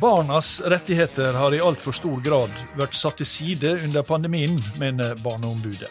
Barnas 0.00 0.60
rettigheter 0.64 1.32
har 1.32 1.54
i 1.54 1.60
altfor 1.60 1.96
stor 1.96 2.20
grad 2.22 2.62
vært 2.78 2.94
satt 2.94 3.18
til 3.18 3.26
side 3.26 3.74
under 3.88 4.06
pandemien, 4.06 4.58
mener 4.78 5.18
Barneombudet. 5.24 5.90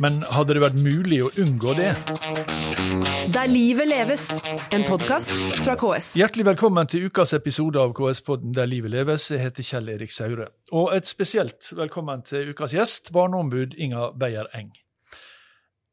Men 0.00 0.20
hadde 0.28 0.56
det 0.56 0.60
vært 0.60 0.76
mulig 0.80 1.22
å 1.24 1.30
unngå 1.40 1.72
det? 1.78 1.90
Der 3.32 3.48
livet 3.48 3.88
leves, 3.88 4.28
en 4.72 4.84
podkast 4.88 5.32
fra 5.62 5.76
KS. 5.80 6.10
Hjertelig 6.20 6.48
velkommen 6.50 6.88
til 6.90 7.08
ukas 7.08 7.32
episode 7.36 7.80
av 7.80 7.96
KS-podden 7.96 8.52
Der 8.56 8.68
livet 8.68 8.92
leves. 8.92 9.30
Jeg 9.32 9.46
heter 9.46 9.64
Kjell 9.64 9.92
Erik 9.96 10.12
Saure. 10.12 10.50
Og 10.72 10.92
et 10.96 11.08
spesielt 11.08 11.72
velkommen 11.76 12.24
til 12.28 12.52
ukas 12.52 12.76
gjest, 12.76 13.12
barneombud 13.16 13.78
Inga 13.80 14.10
Beyer 14.20 14.52
Eng. 14.56 14.74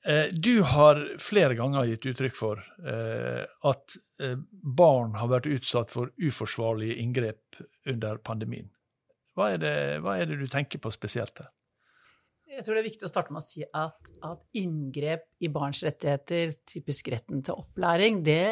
Eh, 0.06 0.26
du 0.32 0.62
har 0.62 1.00
flere 1.20 1.56
ganger 1.56 1.88
gitt 1.88 2.10
uttrykk 2.12 2.36
for 2.36 2.60
eh, 2.60 3.44
at 3.70 3.98
eh, 4.20 4.36
barn 4.52 5.16
har 5.16 5.32
vært 5.32 5.48
utsatt 5.48 5.94
for 5.94 6.12
uforsvarlige 6.20 6.98
inngrep 7.00 7.62
under 7.88 8.20
pandemien. 8.20 8.68
Hva 9.34 9.54
er, 9.54 9.62
det, 9.64 9.76
hva 10.04 10.18
er 10.20 10.28
det 10.30 10.42
du 10.44 10.50
tenker 10.52 10.84
på 10.84 10.92
spesielt 10.94 11.40
her? 11.40 11.54
Jeg 12.54 12.68
tror 12.68 12.76
det 12.76 12.82
er 12.84 12.86
viktig 12.86 13.08
å 13.08 13.10
starte 13.10 13.34
med 13.34 13.40
å 13.40 13.46
si 13.48 13.64
at, 13.66 14.12
at 14.28 14.60
inngrep 14.60 15.24
i 15.42 15.50
barns 15.50 15.80
rettigheter, 15.82 16.52
typisk 16.70 17.08
retten 17.10 17.40
til 17.42 17.64
opplæring, 17.64 18.20
det, 18.28 18.44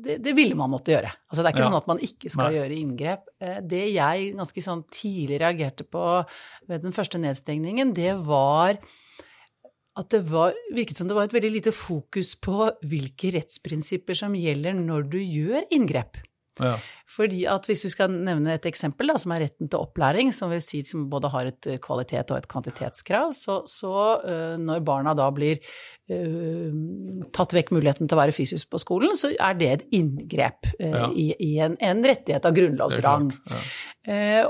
det, 0.00 0.16
det 0.24 0.32
ville 0.38 0.56
man 0.56 0.70
måtte 0.72 0.94
gjøre. 0.94 1.10
Altså, 1.28 1.42
det 1.42 1.50
er 1.50 1.58
ikke 1.58 1.66
ja. 1.66 1.68
sånn 1.68 1.80
at 1.82 1.90
man 1.90 2.00
ikke 2.06 2.32
skal 2.32 2.46
Nei. 2.46 2.56
gjøre 2.56 2.78
inngrep. 2.78 3.28
Det 3.68 3.82
jeg 3.90 4.32
ganske 4.38 4.64
sånn 4.64 4.86
tidlig 4.94 5.42
reagerte 5.42 5.84
på 5.84 6.06
ved 6.70 6.86
den 6.86 6.96
første 6.96 7.20
nedstengningen, 7.20 7.92
det 7.98 8.14
var 8.24 8.78
at 10.00 10.10
det 10.14 10.24
var, 10.30 10.56
virket 10.74 11.00
som 11.00 11.10
det 11.10 11.16
var 11.18 11.28
et 11.28 11.36
veldig 11.36 11.52
lite 11.58 11.74
fokus 11.76 12.34
på 12.40 12.70
hvilke 12.88 13.34
rettsprinsipper 13.36 14.18
som 14.18 14.34
gjelder 14.38 14.76
når 14.78 15.08
du 15.12 15.20
gjør 15.20 15.68
inngrep. 15.76 16.20
Ja. 16.60 16.74
Fordi 17.10 17.44
at 17.48 17.66
Hvis 17.66 17.84
vi 17.86 17.90
skal 17.92 18.12
nevne 18.12 18.54
et 18.54 18.66
eksempel, 18.68 19.10
da, 19.10 19.16
som 19.18 19.32
er 19.34 19.44
retten 19.46 19.70
til 19.70 19.80
opplæring, 19.80 20.32
som 20.34 20.52
vil 20.52 20.60
si 20.62 20.82
som 20.86 21.08
både 21.10 21.30
har 21.32 21.50
et 21.50 21.68
kvalitet 21.82 22.30
og 22.30 22.38
et 22.38 22.48
kvantitetskrav, 22.50 23.32
så, 23.34 23.62
så 23.70 23.94
uh, 24.22 24.56
når 24.60 24.84
barna 24.86 25.14
da 25.18 25.26
blir 25.34 25.58
uh, 26.12 27.24
tatt 27.34 27.56
vekk 27.56 27.72
muligheten 27.74 28.10
til 28.10 28.18
å 28.18 28.20
være 28.20 28.36
fysisk 28.36 28.70
på 28.70 28.82
skolen, 28.82 29.16
så 29.18 29.32
er 29.34 29.58
det 29.58 29.70
et 29.70 29.86
inngrep 29.98 30.70
uh, 30.76 30.86
ja. 30.86 31.08
i, 31.10 31.30
i 31.48 31.52
en, 31.64 31.74
en, 31.80 32.04
rettighet 32.06 32.46
av 32.46 32.54
grunnlovsrang. 32.56 33.30
Ja. 33.50 33.64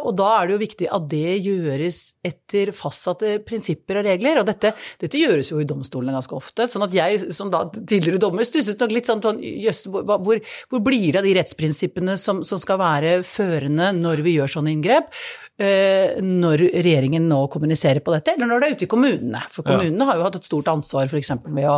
Og 0.00 0.12
da 0.18 0.28
er 0.36 0.46
det 0.46 0.54
jo 0.54 0.60
viktig 0.60 0.88
at 0.94 1.06
det 1.10 1.36
gjøres 1.44 1.96
etter 2.26 2.70
fastsatte 2.76 3.38
prinsipper 3.46 3.98
og 4.00 4.06
regler. 4.06 4.40
Og 4.40 4.46
dette, 4.48 4.72
dette 5.00 5.20
gjøres 5.20 5.50
jo 5.50 5.60
i 5.60 5.68
domstolene 5.68 6.14
ganske 6.14 6.36
ofte. 6.36 6.68
sånn 6.70 6.86
at 6.86 6.94
jeg 6.94 7.32
som 7.36 7.50
da 7.52 7.64
tidligere 7.74 8.22
dommer 8.22 8.46
stusset 8.46 8.80
nok 8.80 8.94
litt 8.94 9.10
sånn, 9.10 9.22
sånn 9.24 9.40
jøss, 9.42 9.86
hvor, 9.90 10.06
hvor, 10.30 10.84
blir 10.86 11.10
det 11.12 11.22
av 11.22 11.26
de 11.26 11.34
rettsprinsippene 11.38 12.16
som 12.20 12.40
som 12.46 12.60
skal 12.60 12.80
være 12.80 13.20
førende 13.26 13.90
når 13.96 14.24
vi 14.26 14.36
gjør 14.38 14.54
sånne 14.56 14.74
inngrep, 14.74 15.10
eh, 15.10 15.49
når 15.60 16.62
regjeringen 16.80 17.26
nå 17.28 17.40
kommuniserer 17.52 18.00
på 18.04 18.14
dette, 18.14 18.32
eller 18.32 18.48
når 18.48 18.62
det 18.62 18.68
er 18.68 18.76
ute 18.78 18.86
i 18.86 18.90
kommunene. 18.90 19.42
For 19.52 19.66
kommunene 19.66 20.00
ja. 20.00 20.08
har 20.08 20.18
jo 20.20 20.24
hatt 20.24 20.38
et 20.38 20.48
stort 20.48 20.70
ansvar 20.72 21.10
f.eks. 21.10 21.32
Ved, 21.44 21.66
å, 21.68 21.76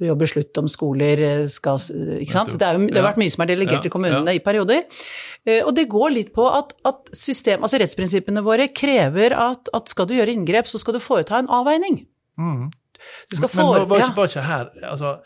ved 0.00 0.12
å 0.12 0.16
beslutte 0.18 0.62
om 0.62 0.70
skoler 0.70 1.22
eh, 1.24 1.42
skal 1.52 1.80
Ikke 2.22 2.34
sant. 2.34 2.54
Det, 2.56 2.70
jo, 2.74 2.86
det 2.88 3.00
har 3.00 3.08
vært 3.10 3.20
mye 3.20 3.34
som 3.34 3.44
er 3.44 3.50
delegert 3.52 3.84
til 3.84 3.92
kommunene 3.92 4.36
i 4.36 4.42
perioder. 4.44 4.86
Eh, 5.44 5.60
og 5.60 5.74
det 5.76 5.88
går 5.92 6.14
litt 6.14 6.32
på 6.36 6.46
at, 6.50 6.72
at 6.88 7.12
system, 7.16 7.64
altså 7.66 7.80
rettsprinsippene 7.82 8.44
våre 8.46 8.70
krever 8.72 9.36
at, 9.36 9.68
at, 9.76 9.92
skal 9.92 10.08
du 10.08 10.16
gjøre 10.16 10.34
inngrep, 10.34 10.70
så 10.70 10.80
skal 10.80 10.96
du 10.96 11.02
foreta 11.04 11.40
en 11.42 11.50
avveining. 11.60 12.02
Mm. 12.40 12.68
Du 13.30 13.36
skal 13.38 13.50
men, 13.52 13.60
men 13.60 13.86
var, 13.92 14.10
var 14.16 14.30
ikke 14.30 14.42
her 14.42 14.72
altså 14.88 15.18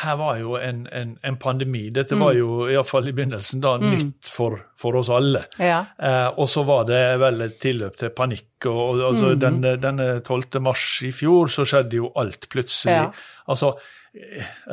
her 0.00 0.16
var 0.16 0.38
jo 0.40 0.56
en, 0.56 0.86
en, 0.92 1.12
en 1.22 1.36
pandemi. 1.40 1.90
Dette 1.94 2.16
mm. 2.16 2.24
var 2.24 2.36
jo 2.38 2.48
iallfall 2.70 3.10
i 3.10 3.14
begynnelsen 3.16 3.62
da, 3.62 3.74
mm. 3.80 3.86
nytt 3.92 4.30
for, 4.32 4.56
for, 4.78 4.96
oss 5.00 5.10
alle. 5.12 5.44
Ja. 5.60 5.82
Eh, 5.98 6.28
og 6.30 6.48
så 6.50 6.64
var 6.68 6.86
det 6.88 7.00
vel 7.20 7.46
et 7.46 7.58
tilløp 7.62 7.98
til 8.00 8.12
panikk. 8.16 8.68
og 8.70 9.02
altså, 9.10 9.32
mm. 9.34 9.40
denne, 9.44 9.74
denne 9.80 10.08
12. 10.20 10.60
mars 10.64 10.86
i 11.06 11.12
fjor 11.14 11.52
så 11.52 11.66
skjedde 11.68 12.00
jo 12.00 12.12
alt 12.20 12.48
plutselig. 12.52 12.96
Ja. 12.96 13.08
Altså, 13.50 13.74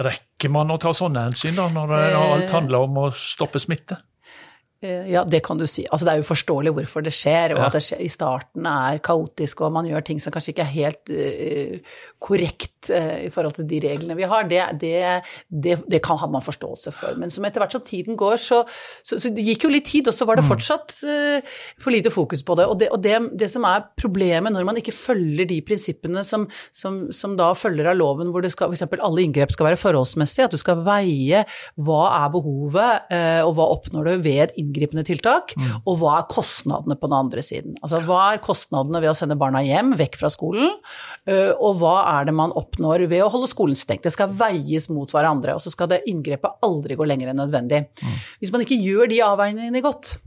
rekker 0.07 0.53
man 0.53 0.73
å 0.73 0.79
ta 0.81 0.93
sånne 0.97 1.27
hensyn 1.27 1.57
da, 1.57 1.67
når 1.73 1.95
eh. 1.99 2.19
alt 2.19 2.53
handler 2.53 2.87
om 2.87 3.03
å 3.05 3.09
stoppe 3.15 3.61
smitte? 3.61 3.99
Eh, 4.77 5.07
ja, 5.09 5.23
det 5.25 5.39
kan 5.41 5.57
du 5.57 5.65
si. 5.65 5.87
Altså, 5.89 6.05
det 6.05 6.11
er 6.11 6.19
jo 6.21 6.27
forståelig 6.27 6.71
hvorfor 6.77 7.01
det 7.05 7.13
skjer, 7.15 7.55
og 7.55 7.63
ja. 7.63 7.65
at 7.65 7.73
det 7.73 7.81
skjer, 7.81 8.01
i 8.05 8.11
starten 8.13 8.67
er 8.69 8.99
kaotisk, 9.01 9.63
og 9.65 9.73
man 9.73 9.87
gjør 9.89 10.03
ting 10.05 10.19
som 10.21 10.33
kanskje 10.35 10.53
ikke 10.53 10.65
er 10.67 10.73
helt 10.75 11.09
uh, 11.09 11.95
korrekt 12.21 12.91
uh, 12.93 13.15
i 13.25 13.31
forhold 13.33 13.55
til 13.57 13.65
de 13.71 13.79
reglene 13.87 14.17
vi 14.19 14.27
har. 14.29 14.45
Det, 14.45 14.61
det, 14.83 14.99
det, 15.49 15.79
det 15.89 16.01
kan 16.05 16.21
man 16.29 16.45
forståelse 16.45 16.93
for. 16.93 17.17
Men 17.17 17.33
som 17.33 17.47
etter 17.47 17.63
hvert 17.63 17.73
som 17.73 17.81
tiden 17.87 18.19
går, 18.19 18.35
så, 18.43 18.59
så, 19.01 19.17
så, 19.17 19.31
det 19.33 19.47
gikk 19.47 19.65
jo 19.65 19.71
litt 19.73 19.89
tid, 19.89 20.11
og 20.11 20.13
så 20.13 20.29
var 20.29 20.37
det 20.37 20.45
mm. 20.45 20.51
fortsatt 20.51 20.93
uh, 21.09 21.57
for 21.81 21.97
lite 21.97 22.13
fokus 22.13 22.45
på 22.45 22.59
det. 22.61 22.69
Og, 22.69 22.85
og 22.93 23.01
det, 23.01 23.49
som 23.49 23.65
er 23.65 23.89
problemet 23.97 24.53
når 24.53 24.69
man 24.69 24.77
ikke 24.77 24.93
følger 24.93 25.49
de 25.49 25.57
prinsippene 25.65 26.21
som, 26.27 26.45
som, 26.69 27.07
som 27.09 27.33
da 27.39 27.49
følger 27.57 27.89
av 27.89 27.97
loven, 27.97 28.29
hvor 28.29 28.45
det 28.45 28.53
skal 28.53 28.69
f.eks. 28.69 28.85
alle 28.93 29.25
inngrep 29.25 29.57
skal 29.57 29.71
være 29.71 29.81
forholdsmessige, 29.81 30.51
at 30.51 30.53
du 30.53 30.61
skal 30.61 30.85
veie 30.85 31.41
hva 31.81 32.01
er 32.13 32.31
behovet, 32.33 33.11
og 33.47 33.51
hva 33.57 33.69
oppnår 33.73 34.11
du 34.11 34.25
ved 34.27 34.53
inngrep 34.53 34.66
inngripende 34.67 35.05
tiltak, 35.07 35.53
mm. 35.57 35.71
og 35.87 35.99
hva 36.01 36.17
er 36.19 36.27
kostnadene 36.31 36.97
på 36.99 37.09
den 37.09 37.17
andre 37.17 37.43
siden. 37.45 37.77
Altså 37.81 38.01
hva 38.05 38.21
er 38.33 38.43
kostnadene 38.43 39.01
ved 39.03 39.13
å 39.13 39.17
sende 39.17 39.39
barna 39.39 39.63
hjem, 39.65 39.95
vekk 39.99 40.19
fra 40.21 40.31
skolen, 40.33 40.75
øh, 41.29 41.51
og 41.55 41.81
hva 41.81 41.95
er 42.17 42.29
det 42.29 42.35
man 42.37 42.55
oppnår 42.57 43.07
ved 43.07 43.25
å 43.25 43.31
holde 43.33 43.49
skolen 43.51 43.77
stengt. 43.77 44.05
Det 44.07 44.13
skal 44.15 44.33
veies 44.37 44.89
mot 44.93 45.11
hverandre, 45.13 45.57
og 45.57 45.63
så 45.63 45.73
skal 45.73 45.91
det 45.91 46.03
inngrepet 46.11 46.63
aldri 46.67 46.99
gå 46.99 47.07
lenger 47.07 47.31
enn 47.31 47.41
nødvendig. 47.45 47.85
Mm. 48.01 48.17
Hvis 48.41 48.53
man 48.55 48.65
ikke 48.65 48.79
gjør 48.79 49.11
de 49.11 49.23
avveiningene 49.25 49.85
godt, 49.85 50.17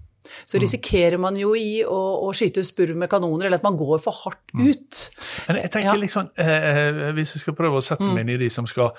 så 0.46 0.58
mm. 0.58 0.62
risikerer 0.64 1.18
man 1.20 1.38
jo 1.38 1.54
i 1.58 1.80
å, 1.86 1.98
å 2.26 2.30
skyte 2.36 2.64
spurv 2.66 2.98
med 2.98 3.10
kanoner, 3.12 3.48
eller 3.48 3.60
at 3.60 3.66
man 3.66 3.78
går 3.80 4.02
for 4.04 4.16
hardt 4.24 4.54
ut. 4.54 5.02
Men 5.48 5.62
jeg 5.62 5.72
tenker 5.74 5.94
ja. 5.94 5.98
liksom, 6.02 6.30
eh, 6.40 7.10
Hvis 7.16 7.36
jeg 7.36 7.44
skal 7.44 7.56
prøve 7.58 7.80
å 7.80 7.84
sette 7.84 8.06
meg 8.06 8.24
inn 8.24 8.34
i 8.36 8.40
de 8.44 8.50
som 8.52 8.68
skal 8.68 8.92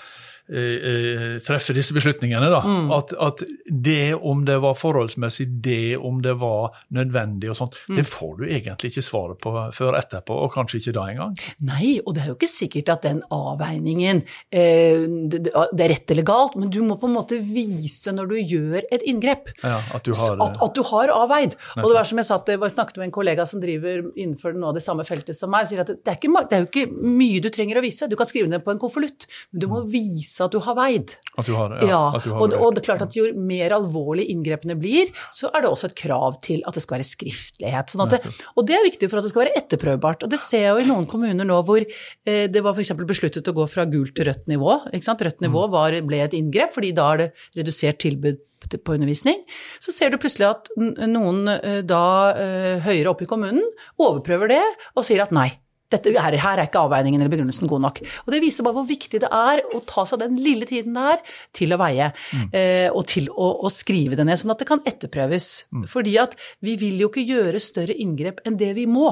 Eh, 0.49 0.57
eh, 0.57 1.39
treffe 1.39 1.73
disse 1.73 1.93
beslutningene. 1.93 2.49
da, 2.51 2.59
mm. 2.65 2.89
at, 2.91 3.13
at, 3.13 3.43
det 3.65 4.15
om 4.15 4.41
det 4.45 4.57
var 4.59 4.75
forholdsmessig, 4.75 5.47
det 5.63 5.97
om 5.97 6.19
det 6.21 6.33
var 6.41 6.75
nødvendig 6.91 7.53
og 7.53 7.55
sånt, 7.55 7.77
mm. 7.87 7.95
det 7.95 8.03
får 8.09 8.33
du 8.41 8.43
egentlig 8.49 8.91
ikke 8.91 9.05
svaret 9.05 9.39
på 9.39 9.53
før 9.71 9.95
etterpå, 10.01 10.35
og 10.35 10.51
kanskje 10.51 10.81
ikke 10.81 10.95
da 10.97 11.05
engang. 11.13 11.37
Nei, 11.63 11.93
og 12.03 12.17
det 12.17 12.25
er 12.25 12.31
jo 12.33 12.35
ikke 12.35 12.51
sikkert 12.51 12.91
at 12.91 13.05
den 13.07 13.21
avveiningen 13.31 14.23
eh, 14.51 15.05
det, 15.31 15.45
det, 15.45 15.53
er 15.53 15.93
rett 15.93 16.11
eller 16.11 16.27
galt, 16.27 16.57
men 16.59 16.73
du 16.73 16.81
må 16.83 16.99
på 16.99 17.07
en 17.07 17.15
måte 17.15 17.39
vise 17.39 18.11
når 18.11 18.33
du 18.33 18.35
gjør 18.41 18.89
et 18.91 19.07
inngrep, 19.07 19.53
ja, 19.63 19.77
at, 19.79 20.03
du 20.03 20.11
har, 20.17 20.35
at, 20.35 20.59
at, 20.59 20.75
du 20.75 20.83
har 20.91 21.15
avveid. 21.15 21.55
Og 21.77 21.87
det 21.87 21.95
var 21.95 22.11
som 22.11 22.19
jeg 22.19 22.27
sa, 22.27 22.41
jeg 22.43 22.75
snakket 22.75 22.99
med 22.99 23.07
en 23.07 23.15
kollega 23.21 23.47
som 23.47 23.63
driver 23.63 24.03
innenfor 24.17 24.57
noe 24.57 24.73
av 24.73 24.81
det 24.81 24.83
samme 24.83 25.07
feltet 25.07 25.37
som 25.37 25.53
meg, 25.53 25.69
sier 25.69 25.85
at 25.85 25.93
det 25.95 26.11
er, 26.11 26.19
ikke, 26.19 26.43
det 26.51 26.59
er 26.59 26.65
jo 26.65 26.71
ikke 26.73 27.07
mye 27.07 27.39
du 27.39 27.47
trenger 27.53 27.79
å 27.79 27.85
vise. 27.87 28.11
Du 28.11 28.17
kan 28.19 28.27
skrive 28.27 28.51
ned 28.51 28.65
på 28.65 28.75
en 28.75 28.81
konvolutt, 28.81 29.29
men 29.53 29.63
du 29.63 29.69
må 29.71 29.85
mm. 29.85 29.89
vise 29.95 30.40
vise 30.41 30.49
at 30.49 30.55
du 30.55 30.61
har 30.65 30.77
veid. 30.77 31.13
At 31.37 31.47
du 31.47 31.53
har, 31.55 31.75
ja. 31.79 31.87
ja 31.87 32.19
du 32.19 32.29
har 32.33 32.41
og, 32.41 32.55
og, 32.57 32.73
det 32.75 32.81
er 32.81 32.87
klart 32.89 33.05
at 33.05 33.15
Jo 33.15 33.29
mer 33.35 33.73
alvorlig 33.75 34.27
inngrepene 34.33 34.75
blir, 34.79 35.11
så 35.33 35.51
er 35.51 35.63
det 35.63 35.71
også 35.71 35.91
et 35.91 35.97
krav 36.01 36.39
til 36.43 36.61
at 36.67 36.75
det 36.75 36.83
skal 36.83 36.97
være 36.97 37.07
skriftlighet. 37.07 37.93
Sånn 37.93 38.11
det, 38.11 38.21
og 38.55 38.67
det 38.67 38.77
er 38.77 38.85
viktig 38.85 39.09
for 39.09 39.21
at 39.21 39.27
det 39.27 39.33
skal 39.33 39.45
være 39.45 39.57
etterprøvbart. 39.61 40.25
Og 40.25 40.31
det 40.33 40.41
ser 40.41 40.67
jeg 40.67 40.75
jo 40.75 40.85
i 40.85 40.89
noen 40.89 41.07
kommuner 41.09 41.47
nå 41.47 41.61
hvor 41.67 41.81
eh, 41.81 42.45
det 42.51 42.63
var 42.63 42.75
f.eks. 42.75 42.93
besluttet 43.07 43.51
å 43.51 43.55
gå 43.57 43.67
fra 43.71 43.87
gult 43.89 44.15
til 44.17 44.29
rødt 44.31 44.47
nivå. 44.51 44.77
Rødt 44.91 45.43
nivå 45.43 45.67
mm. 45.67 45.73
var, 45.73 45.97
ble 46.07 46.23
et 46.25 46.37
inngrep, 46.37 46.73
fordi 46.75 46.93
da 46.97 47.11
er 47.13 47.25
det 47.25 47.29
redusert 47.61 48.01
tilbud 48.01 48.41
på 48.61 48.93
undervisning, 48.93 49.39
så 49.81 49.89
ser 49.89 50.11
du 50.13 50.19
plutselig 50.21 50.45
at 50.45 50.67
noen 50.77 51.49
eh, 51.49 51.79
da 51.81 52.03
eh, 52.37 52.75
høyere 52.85 53.09
oppe 53.09 53.25
i 53.25 53.29
kommunen 53.29 53.65
overprøver 53.97 54.53
det 54.53 54.61
og 54.93 55.07
sier 55.07 55.23
at 55.25 55.33
nei, 55.33 55.49
dette, 55.91 56.13
her, 56.15 56.37
her, 56.39 56.61
er 56.61 56.69
ikke 56.69 56.83
avveiningen 56.85 57.21
eller 57.21 57.33
begrunnelsen 57.33 57.69
god 57.71 57.83
nok. 57.85 58.01
Og 58.25 58.35
Det 58.35 58.41
viser 58.43 58.67
bare 58.67 58.77
hvor 58.79 58.87
viktig 58.89 59.23
det 59.23 59.31
er 59.31 59.63
å 59.75 59.81
ta 59.87 60.05
seg 60.09 60.21
den 60.23 60.37
lille 60.41 60.67
tiden 60.69 60.97
det 60.97 61.07
er 61.15 61.25
til 61.57 61.75
å 61.75 61.79
veie, 61.81 62.11
mm. 62.31 62.45
eh, 62.57 62.87
og 62.89 63.05
til 63.11 63.29
å, 63.31 63.49
å, 63.65 63.71
skrive 63.71 64.19
det 64.19 64.27
ned, 64.27 64.39
sånn 64.41 64.53
at 64.55 64.63
det 64.63 64.69
kan 64.69 64.83
etterprøves. 64.87 65.49
Mm. 65.71 65.89
Fordi 65.91 66.15
at 66.21 66.37
vi 66.65 66.77
vil 66.81 67.03
jo 67.03 67.11
ikke 67.11 67.25
gjøre 67.27 67.63
større 67.63 67.97
inngrep 67.97 68.41
enn 68.47 68.59
det 68.59 68.73
vi 68.77 68.87
må. 68.89 69.11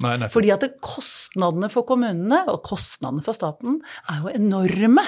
Nei, 0.00 0.16
Fordi 0.32 0.52
at 0.54 0.64
kostnadene 0.80 1.68
for 1.72 1.84
kommunene 1.88 2.46
og 2.48 2.62
kostnadene 2.64 3.24
for 3.24 3.36
staten 3.36 3.82
er 4.08 4.22
jo 4.22 4.32
enorme. 4.32 5.04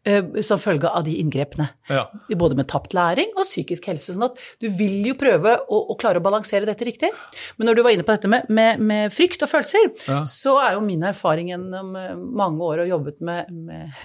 Eh, 0.00 0.40
som 0.40 0.60
følge 0.60 0.88
av 0.88 1.04
de 1.04 1.12
inngrepene. 1.20 1.66
Ja. 1.90 2.06
Både 2.40 2.56
med 2.56 2.70
tapt 2.70 2.94
læring 2.96 3.34
og 3.34 3.44
psykisk 3.44 3.90
helse. 3.90 4.14
sånn 4.14 4.24
at 4.30 4.38
du 4.62 4.70
vil 4.72 5.04
jo 5.10 5.16
prøve 5.20 5.58
å, 5.60 5.80
å, 5.92 5.96
klare 6.00 6.22
å 6.22 6.24
balansere 6.24 6.64
dette 6.68 6.86
riktig. 6.88 7.10
Men 7.58 7.68
når 7.68 7.76
du 7.76 7.82
var 7.84 7.92
inne 7.92 8.06
på 8.06 8.14
dette 8.16 8.30
med, 8.32 8.48
med, 8.48 8.80
med 8.80 9.12
frykt 9.12 9.44
og 9.44 9.52
følelser, 9.52 9.90
ja. 10.08 10.22
så 10.24 10.56
er 10.62 10.78
jo 10.78 10.86
min 10.86 11.04
erfaring 11.04 11.52
gjennom 11.52 11.92
eh, 12.00 12.14
mange 12.16 12.64
år 12.64 12.86
og 12.86 12.94
jobbet 12.94 13.20
med, 13.28 13.52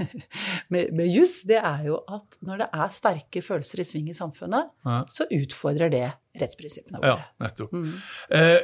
med, 0.76 0.92
med 0.92 1.08
juss, 1.08 1.42
det 1.48 1.62
er 1.62 1.88
jo 1.88 2.02
at 2.04 2.42
når 2.46 2.66
det 2.66 2.70
er 2.84 3.00
sterke 3.00 3.46
følelser 3.46 3.80
i 3.80 3.88
sving 3.88 4.12
i 4.12 4.18
samfunnet, 4.18 4.76
ja. 4.84 5.02
så 5.08 5.30
utfordrer 5.32 5.96
det 5.96 6.08
rettsprinsippene 6.36 7.00
våre. 7.00 7.16
Ja, 7.16 7.46
nettopp. 7.46 7.72
Mm. 7.72 7.94
Eh, 8.36 8.58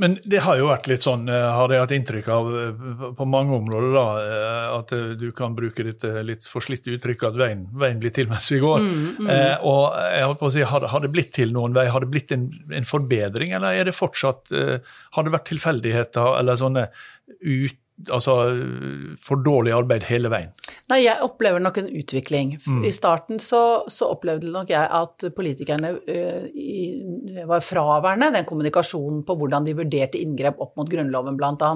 Men 0.00 0.16
det 0.24 0.40
har 0.46 0.56
jo 0.56 0.70
vært 0.70 0.88
litt 0.88 1.04
sånn, 1.04 1.26
eh, 1.28 1.46
har 1.56 1.72
jeg 1.72 1.82
hatt 1.82 1.92
inntrykk 1.92 2.28
av 2.32 2.46
eh, 2.56 2.84
på 3.18 3.26
mange 3.28 3.52
områder, 3.58 3.90
da, 3.92 4.04
eh, 4.22 4.68
at 4.78 4.94
du 5.20 5.26
kan 5.36 5.52
bruke 5.56 5.84
dette 5.84 6.22
litt 6.24 6.48
forslitte 6.48 6.94
uttrykket 6.94 7.28
at 7.28 7.36
veien, 7.40 7.66
veien, 7.82 8.00
blir 8.00 8.14
til 8.16 8.30
mens 8.30 8.48
vi 8.52 8.62
går. 8.62 8.86
Mm, 8.86 9.02
mm. 9.18 9.28
Eh, 9.34 9.66
og 9.68 9.98
jeg 10.00 10.24
holdt 10.30 10.40
på 10.40 10.48
å 10.48 10.54
si, 10.56 10.64
har, 10.72 10.88
har, 10.94 11.04
det 11.04 11.12
blitt 11.12 11.34
til 11.36 11.52
noen 11.56 11.76
vei? 11.76 11.84
Har 11.92 12.06
det 12.06 12.10
blitt 12.14 12.32
en, 12.36 12.48
en 12.80 12.88
forbedring, 12.88 13.52
eller 13.58 13.76
er 13.76 13.90
det 13.90 13.96
fortsatt 13.96 14.52
eh, 14.56 14.96
Har 15.16 15.26
det 15.26 15.34
vært 15.34 15.48
tilfeldigheter 15.50 16.40
eller 16.40 16.58
sånne 16.60 16.88
ut 17.44 17.78
altså, 18.08 18.36
for 19.22 19.42
dårlig 19.44 19.74
arbeid 19.76 20.06
hele 20.08 20.30
veien? 20.32 20.52
Nei, 20.90 21.02
jeg 21.04 21.22
opplever 21.24 21.62
nok 21.62 21.80
en 21.82 21.90
utvikling. 22.00 22.54
Mm. 22.64 22.82
I 22.88 22.92
starten 22.94 23.40
så, 23.42 23.84
så, 23.90 24.10
opplevde 24.10 24.50
nok 24.50 24.70
jeg 24.72 24.82
at 24.82 25.26
politikerne 25.36 25.92
uh, 25.98 26.46
i, 26.50 27.42
var 27.48 27.62
fraværende, 27.64 28.32
den 28.34 28.48
kommunikasjonen 28.48 29.22
på 29.26 29.36
hvordan 29.38 29.68
de 29.68 29.76
vurderte 29.78 30.20
inngrep 30.20 30.60
opp 30.62 30.74
mot 30.80 30.90
Grunnloven 30.90 31.38
bl.a. 31.38 31.70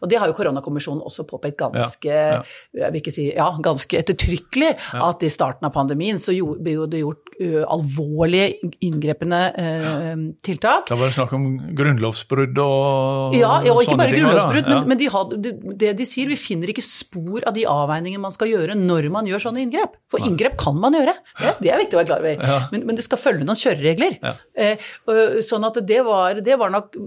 Og 0.00 0.10
det 0.10 0.20
har 0.20 0.30
jo 0.30 0.36
koronakommisjonen 0.38 1.04
også 1.04 1.26
påpekt 1.28 1.58
ganske, 1.60 2.10
ja, 2.10 2.40
ja. 2.40 2.84
Jeg 2.84 2.94
vil 2.94 3.02
ikke 3.02 3.14
si, 3.14 3.28
ja, 3.34 3.50
ganske 3.64 4.00
ettertrykkelig, 4.00 4.72
ja. 4.78 5.02
at 5.10 5.24
i 5.24 5.32
starten 5.32 5.68
av 5.68 5.74
pandemien 5.76 6.20
så 6.20 6.34
ble 6.34 6.76
det 6.90 7.02
gjort 7.02 7.34
uh, 7.40 7.60
alvorlige 7.74 8.72
inngrepende 8.84 9.42
uh, 9.58 10.24
tiltak. 10.44 10.88
Da 10.90 10.98
var 10.98 11.10
det 11.10 11.18
snakk 11.18 11.34
om 11.36 11.48
grunnlovsbrudd 11.76 12.58
og 12.64 13.36
ja, 13.36 13.58
ja, 13.64 13.74
og 13.74 13.84
ikke 13.84 13.98
bare 14.00 14.14
grunnlovsbrudd, 14.14 14.70
men, 14.70 14.88
men 14.92 15.00
de 15.00 15.10
hadde 15.12 15.54
det 15.64 15.92
de 15.98 16.04
sier, 16.08 16.28
vi 16.28 16.36
finner 16.38 16.70
ikke 16.70 16.84
spor 16.84 17.44
av 17.48 17.54
de 17.56 17.64
avveiningene 17.68 18.22
man 18.22 18.34
skal 18.34 18.50
gjøre 18.50 18.76
når 18.76 19.08
man 19.14 19.28
gjør 19.28 19.46
sånne 19.46 19.62
inngrep. 19.64 19.96
For 20.12 20.24
inngrep 20.24 20.56
kan 20.60 20.76
man 20.80 20.96
gjøre, 20.96 21.14
det, 21.40 21.52
det, 21.62 21.70
er 21.72 21.80
viktig 21.80 21.96
å 21.96 22.00
være 22.00 22.08
klar 22.10 22.24
over. 22.24 22.42
Ja. 22.44 22.58
Men, 22.72 22.86
men, 22.88 22.98
det 22.98 23.06
skal 23.06 23.20
følge 23.20 23.46
noen 23.46 23.60
kjøreregler. 23.60 24.18
Ja. 24.20 24.34
Eh, 24.66 24.88
sånn 25.46 25.64
at 25.66 25.78
det 25.88 26.00
var, 26.06 26.40
det 26.44 26.58
var, 26.60 26.72
nok 26.74 26.98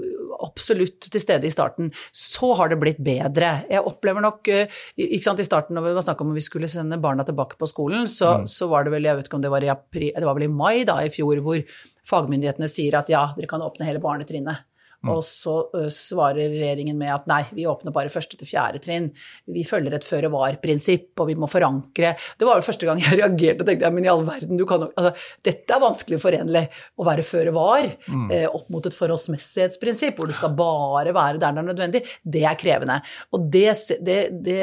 absolutt 0.47 1.09
til 1.11 1.21
stede 1.21 1.49
i 1.49 1.53
starten. 1.53 1.91
Så 2.15 2.51
har 2.57 2.71
det 2.71 2.79
blitt 2.81 3.01
bedre. 3.03 3.51
Jeg 3.69 3.85
opplever 3.89 4.25
nok 4.25 4.49
eh, 4.53 4.79
ikke 4.95 5.25
sant, 5.27 5.43
I 5.43 5.47
starten 5.47 5.77
når 5.77 5.89
vi 5.89 5.97
var 5.99 6.07
snakk 6.07 6.23
om 6.23 6.33
at 6.33 6.39
vi 6.39 6.47
skulle 6.47 6.71
sende 6.71 7.01
barna 7.01 7.25
tilbake 7.27 7.59
på 7.59 7.69
skolen, 7.69 8.07
så, 8.09 8.39
mm. 8.41 8.49
så, 8.51 8.69
var 8.71 8.87
det 8.87 8.95
vel 8.95 9.09
jeg 9.09 9.19
vet 9.19 9.29
ikke 9.29 9.39
om 9.39 9.45
det 9.45 9.53
var 9.53 9.65
i 9.65 9.73
april, 9.73 10.09
det 10.15 10.27
var 10.27 10.37
vel 10.37 10.47
i 10.47 10.53
mai 10.53 10.81
da, 10.87 10.99
i 11.03 11.13
fjor 11.13 11.43
hvor 11.45 11.61
fagmyndighetene 12.07 12.69
sier 12.71 12.97
at 12.99 13.11
ja, 13.11 13.27
dere 13.37 13.49
kan 13.49 13.63
åpne 13.63 13.87
hele 13.87 14.01
barnetrinnet. 14.03 14.65
Mm. 15.05 15.11
Og 15.13 15.19
så 15.25 15.53
svarer 15.93 16.49
regjeringen 16.49 16.97
med 16.97 17.11
at 17.13 17.27
nei, 17.29 17.43
vi 17.53 17.67
åpner 17.69 17.93
bare 17.93 18.09
første 18.09 18.37
til 18.39 18.49
fjerde 18.49 18.81
trinn. 18.81 19.11
Vi 19.53 19.61
følger 19.67 19.93
et 19.93 20.07
føre 20.07 20.31
var-prinsipp, 20.33 21.11
og 21.21 21.29
vi 21.29 21.35
må 21.37 21.49
forankre 21.51 22.15
Det 22.17 22.47
var 22.47 22.57
jo 22.57 22.65
første 22.65 22.87
gang 22.87 23.01
jeg 23.03 23.17
reagerte 23.21 23.61
og 23.61 23.69
tenkte 23.69 23.85
ja, 23.85 23.93
men 23.93 24.07
i 24.07 24.09
all 24.11 24.25
verden, 24.25 24.57
du 24.57 24.65
kan 24.69 24.87
altså, 24.87 25.13
Dette 25.45 25.75
er 25.75 25.83
vanskelig 25.83 26.19
forenlig 26.23 26.63
å 26.97 27.05
være 27.07 27.25
føre 27.27 27.53
var 27.53 27.85
mm. 28.07 28.25
eh, 28.33 28.47
opp 28.49 28.71
mot 28.73 28.89
et 28.89 28.97
forholdsmessighetsprinsipp, 28.97 30.17
hvor 30.17 30.31
du 30.31 30.35
skal 30.35 30.55
bare 30.57 31.13
være 31.15 31.37
der 31.37 31.53
det 31.53 31.61
er 31.61 31.67
nødvendig. 31.69 32.01
Det 32.23 32.43
er 32.47 32.57
krevende. 32.59 32.97
Og 33.35 33.45
det, 33.53 33.69
det, 34.03 34.17
det, 34.45 34.57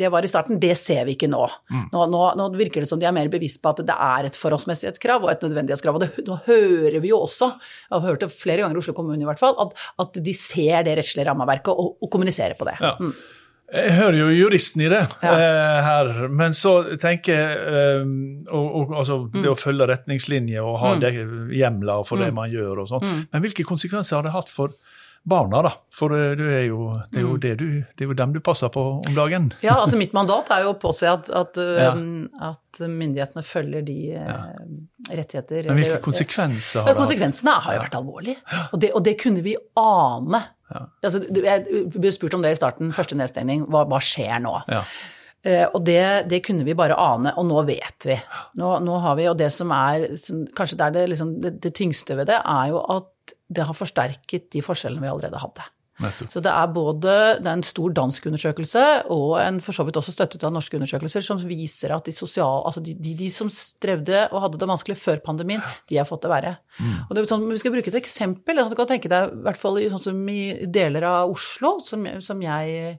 det 0.00 0.10
var 0.14 0.24
i 0.24 0.30
starten. 0.30 0.60
Det 0.62 0.72
ser 0.78 1.04
vi 1.08 1.16
ikke 1.18 1.28
nå. 1.30 1.42
Mm. 1.72 1.84
Nå, 1.92 2.06
nå. 2.12 2.22
nå, 2.38 2.48
virker 2.58 2.84
det 2.84 2.90
som 2.90 3.02
de 3.02 3.08
er 3.08 3.14
mer 3.16 3.30
bevisst 3.32 3.60
på 3.62 3.74
at 3.74 3.82
det 3.86 3.98
er 4.06 4.28
et 4.28 4.38
forholdsmessighetskrav 4.38 5.26
og 5.26 5.32
et 5.34 5.44
nødvendighetskrav. 5.44 5.98
Og 5.98 6.04
det, 6.06 6.26
nå 6.28 6.38
hører 6.46 7.00
vi 7.02 7.12
jo 7.12 7.20
også, 7.26 7.50
jeg 7.88 7.94
har 7.96 8.06
hørt 8.06 8.24
det 8.24 8.30
flere 8.34 8.64
ganger 8.64 8.78
i 8.78 8.84
Oslo 8.84 8.96
kommune 8.96 9.23
i 9.24 9.30
hvert 9.32 9.42
fall, 9.42 9.56
at, 9.64 9.72
at 10.04 10.20
de 10.24 10.34
ser 10.36 10.84
det 10.86 10.98
rettslige 11.00 11.28
rammeverket 11.28 11.72
og, 11.72 11.96
og, 12.00 12.10
kommuniserer 12.12 12.58
på 12.58 12.68
det. 12.68 12.76
Ja. 12.82 12.94
Mm. 13.00 13.14
Jeg 13.74 13.94
hører 13.96 14.18
jo 14.18 14.26
juristen 14.36 14.82
i 14.84 14.90
det 14.92 15.00
ja. 15.24 15.30
eh, 15.32 15.78
her, 15.82 16.10
men 16.30 16.52
så 16.54 16.76
tenker 17.00 17.32
jeg 17.32 17.54
eh, 17.80 18.10
og, 18.52 18.66
og, 18.68 18.92
altså, 19.00 19.16
mm. 19.24 19.38
Det 19.40 19.50
å 19.50 19.56
følge 19.58 19.88
retningslinjer 19.90 20.68
og 20.68 20.76
ha 20.82 20.92
mm. 21.00 21.48
hjemler 21.56 22.04
for 22.06 22.22
det 22.22 22.28
mm. 22.30 22.38
man 22.38 22.52
gjør 22.52 22.84
og 22.84 22.90
sånn. 22.92 23.08
Men 23.32 23.44
hvilke 23.46 23.66
konsekvenser 23.66 24.20
har 24.20 24.28
det 24.28 24.36
hatt 24.36 24.52
for 24.52 24.76
barna, 25.24 25.62
da. 25.64 25.72
For 25.94 26.12
eh, 26.14 26.32
er 26.36 26.66
jo, 26.68 26.90
det, 27.10 27.18
er 27.18 27.24
jo 27.24 27.34
mm. 27.34 27.40
det, 27.40 27.52
du, 27.60 27.68
det 27.82 28.04
er 28.04 28.10
jo 28.10 28.16
dem 28.18 28.34
du 28.34 28.40
passer 28.44 28.70
på 28.72 28.82
om 28.98 29.16
dagen. 29.16 29.48
Ja, 29.64 29.78
altså 29.80 29.98
mitt 30.00 30.12
mandat 30.16 30.52
er 30.54 30.66
jo 30.66 30.74
å 30.74 30.78
påse 30.80 31.08
at, 31.10 31.30
at, 31.32 31.60
ja. 31.84 31.92
Um, 31.96 32.28
at 32.44 32.82
myndighetene 32.82 33.44
følger 33.46 33.86
de 33.86 33.98
eh, 34.18 34.28
ja. 34.28 34.42
rettigheter 35.14 35.70
Men 35.70 35.80
hvilke 35.80 36.02
konsekvenser 36.04 36.84
har 36.84 36.92
det? 36.92 36.98
Konsekvensene 37.00 37.56
har 37.64 37.78
jo 37.78 37.86
vært 37.86 37.98
alvorlige. 38.00 38.60
Og 38.66 38.84
det, 38.84 38.92
og 38.92 39.06
det 39.06 39.16
kunne 39.22 39.44
vi 39.46 39.56
ane. 39.80 40.44
Ja. 40.74 40.86
Altså, 41.06 41.24
jeg 41.28 41.88
ble 41.94 42.14
spurt 42.14 42.36
om 42.36 42.44
det 42.44 42.54
i 42.54 42.60
starten, 42.60 42.94
første 42.96 43.18
nedstengning. 43.18 43.66
Hva, 43.72 43.86
hva 43.88 44.00
skjer 44.04 44.40
nå? 44.44 44.58
Ja. 44.68 44.84
Uh, 45.44 45.66
og 45.76 45.82
det, 45.84 46.04
det, 46.30 46.40
kunne 46.44 46.64
vi 46.64 46.76
bare 46.76 46.96
ane, 47.00 47.34
og 47.40 47.48
nå 47.48 47.64
vet 47.68 48.08
vi. 48.08 48.20
Nå, 48.60 48.76
nå 48.84 49.00
har 49.04 49.16
vi, 49.16 49.28
og 49.32 49.40
det 49.40 49.50
som 49.52 49.72
er 49.76 50.14
som, 50.20 50.44
Kanskje 50.56 50.78
det, 50.80 50.86
er 50.86 50.94
det, 50.98 51.08
liksom, 51.12 51.34
det, 51.44 51.56
det 51.64 51.74
tyngste 51.76 52.16
ved 52.16 52.32
det, 52.32 52.40
er 52.40 52.70
jo 52.72 52.84
at 52.92 53.10
det 53.48 53.64
har 53.68 53.76
forsterket 53.76 54.50
de 54.54 54.62
forskjellene 54.64 55.04
vi 55.04 55.12
allerede 55.12 55.40
hadde. 55.42 55.66
Så 56.26 56.40
det 56.42 56.50
er 56.50 56.70
både 56.74 57.12
det 57.38 57.46
er 57.46 57.52
en 57.54 57.62
stor 57.62 57.92
dansk 57.94 58.24
undersøkelse 58.26 58.82
og 59.14 59.36
en 59.38 59.60
for 59.62 59.76
så 59.76 59.84
vidt 59.86 59.98
også 60.00 60.14
støttet 60.16 60.42
av 60.42 60.50
norske 60.54 60.74
undersøkelser 60.74 61.22
som 61.22 61.38
viser 61.46 61.94
at 61.94 62.08
de, 62.08 62.14
sosial, 62.14 62.64
altså 62.66 62.82
de, 62.82 62.96
de, 62.98 63.12
de, 63.20 63.28
som 63.30 63.50
strevde 63.52 64.24
og 64.32 64.42
hadde 64.42 64.58
det 64.58 64.68
vanskelig 64.72 64.96
før 64.98 65.22
pandemien, 65.22 65.62
de 65.90 66.00
har 66.00 66.08
fått 66.08 66.24
det 66.26 66.32
verre. 66.32 66.56
Mm. 66.80 66.96
Og 67.06 67.14
det 67.14 67.22
er 67.22 67.30
sånn, 67.30 67.46
Vi 67.46 67.60
skal 67.62 67.76
bruke 67.76 67.92
et 67.92 68.00
eksempel. 68.00 68.58
Altså, 68.58 68.74
du 68.74 68.80
kan 68.80 68.90
tenke 68.90 69.12
deg, 69.12 69.30
i 69.30 69.46
hvert 69.46 69.60
fall 69.60 69.78
i, 69.78 69.86
sånn 69.92 70.02
som 70.02 70.18
i 70.32 70.66
deler 70.66 71.06
av 71.06 71.36
Oslo, 71.36 71.76
som, 71.86 72.08
som 72.24 72.42
jeg 72.42 72.98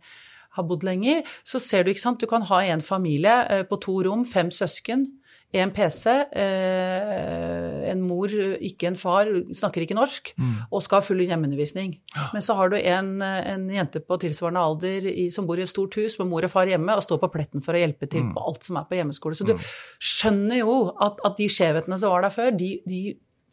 har 0.55 0.67
bodd 0.69 0.87
lenge 0.87 1.17
i, 1.17 1.19
så 1.43 1.59
ser 1.59 1.83
du 1.83 1.91
ikke 1.91 2.05
sant, 2.05 2.23
du 2.23 2.31
kan 2.31 2.47
ha 2.47 2.61
en 2.63 2.83
familie 2.85 3.35
eh, 3.51 3.65
på 3.67 3.79
to 3.83 3.99
rom, 4.07 4.23
fem 4.23 4.53
søsken 4.55 5.09
en 5.55 5.71
PC, 5.71 6.11
eh, 6.35 7.91
en 7.91 8.01
mor, 8.03 8.31
ikke 8.33 8.89
en 8.89 8.97
far, 8.99 9.29
snakker 9.55 9.85
ikke 9.85 9.95
norsk, 9.95 10.33
mm. 10.35 10.55
og 10.67 10.83
skal 10.83 10.99
ha 10.99 11.05
full 11.05 11.21
hjemmeundervisning. 11.23 11.93
Ja. 12.15 12.27
Men 12.33 12.43
så 12.43 12.57
har 12.59 12.73
du 12.73 12.77
en, 12.79 13.13
en 13.21 13.67
jente 13.71 14.01
på 14.03 14.17
tilsvarende 14.19 14.63
alder 14.67 15.07
i, 15.11 15.29
som 15.31 15.47
bor 15.47 15.59
i 15.59 15.63
et 15.63 15.71
stort 15.71 15.95
hus 15.99 16.17
med 16.19 16.27
mor 16.31 16.43
og 16.47 16.51
far 16.51 16.67
hjemme, 16.67 16.97
og 16.97 17.05
står 17.05 17.21
på 17.23 17.31
pletten 17.37 17.63
for 17.65 17.77
å 17.77 17.83
hjelpe 17.83 18.09
til 18.11 18.25
mm. 18.27 18.33
på 18.35 18.47
alt 18.49 18.67
som 18.67 18.81
er 18.81 18.89
på 18.89 18.99
hjemmeskole. 18.99 19.37
Så 19.37 19.47
du 19.47 19.53
mm. 19.55 19.69
skjønner 20.11 20.59
jo 20.59 20.79
at, 21.03 21.23
at 21.29 21.39
de 21.39 21.47
skjevhetene 21.51 22.01
som 22.01 22.11
var 22.11 22.27
der 22.27 22.35
før, 22.35 22.51
de, 22.59 22.71
de 22.89 23.03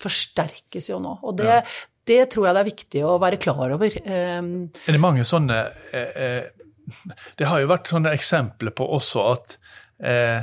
forsterkes 0.03 0.91
jo 0.91 0.99
nå. 1.03 1.17
Og 1.23 1.37
det, 1.39 1.51
ja. 1.51 1.61
det, 2.09 2.23
tror 2.33 2.49
jeg 2.49 2.57
det 2.57 2.65
er 2.65 2.71
viktig 2.71 3.05
å 3.07 3.19
være 3.23 3.39
klar 3.43 3.77
over. 3.77 3.95
Um, 4.03 4.51
er 4.87 4.97
det 4.97 5.03
mange 5.03 5.27
sånne 5.29 5.61
eh, 5.95 6.19
eh, 6.27 7.23
Det 7.39 7.47
har 7.47 7.63
jo 7.63 7.71
vært 7.71 7.93
sånne 7.93 8.15
eksempler 8.17 8.75
på 8.75 8.89
også 8.99 9.27
at 9.37 9.57
eh, 10.03 10.43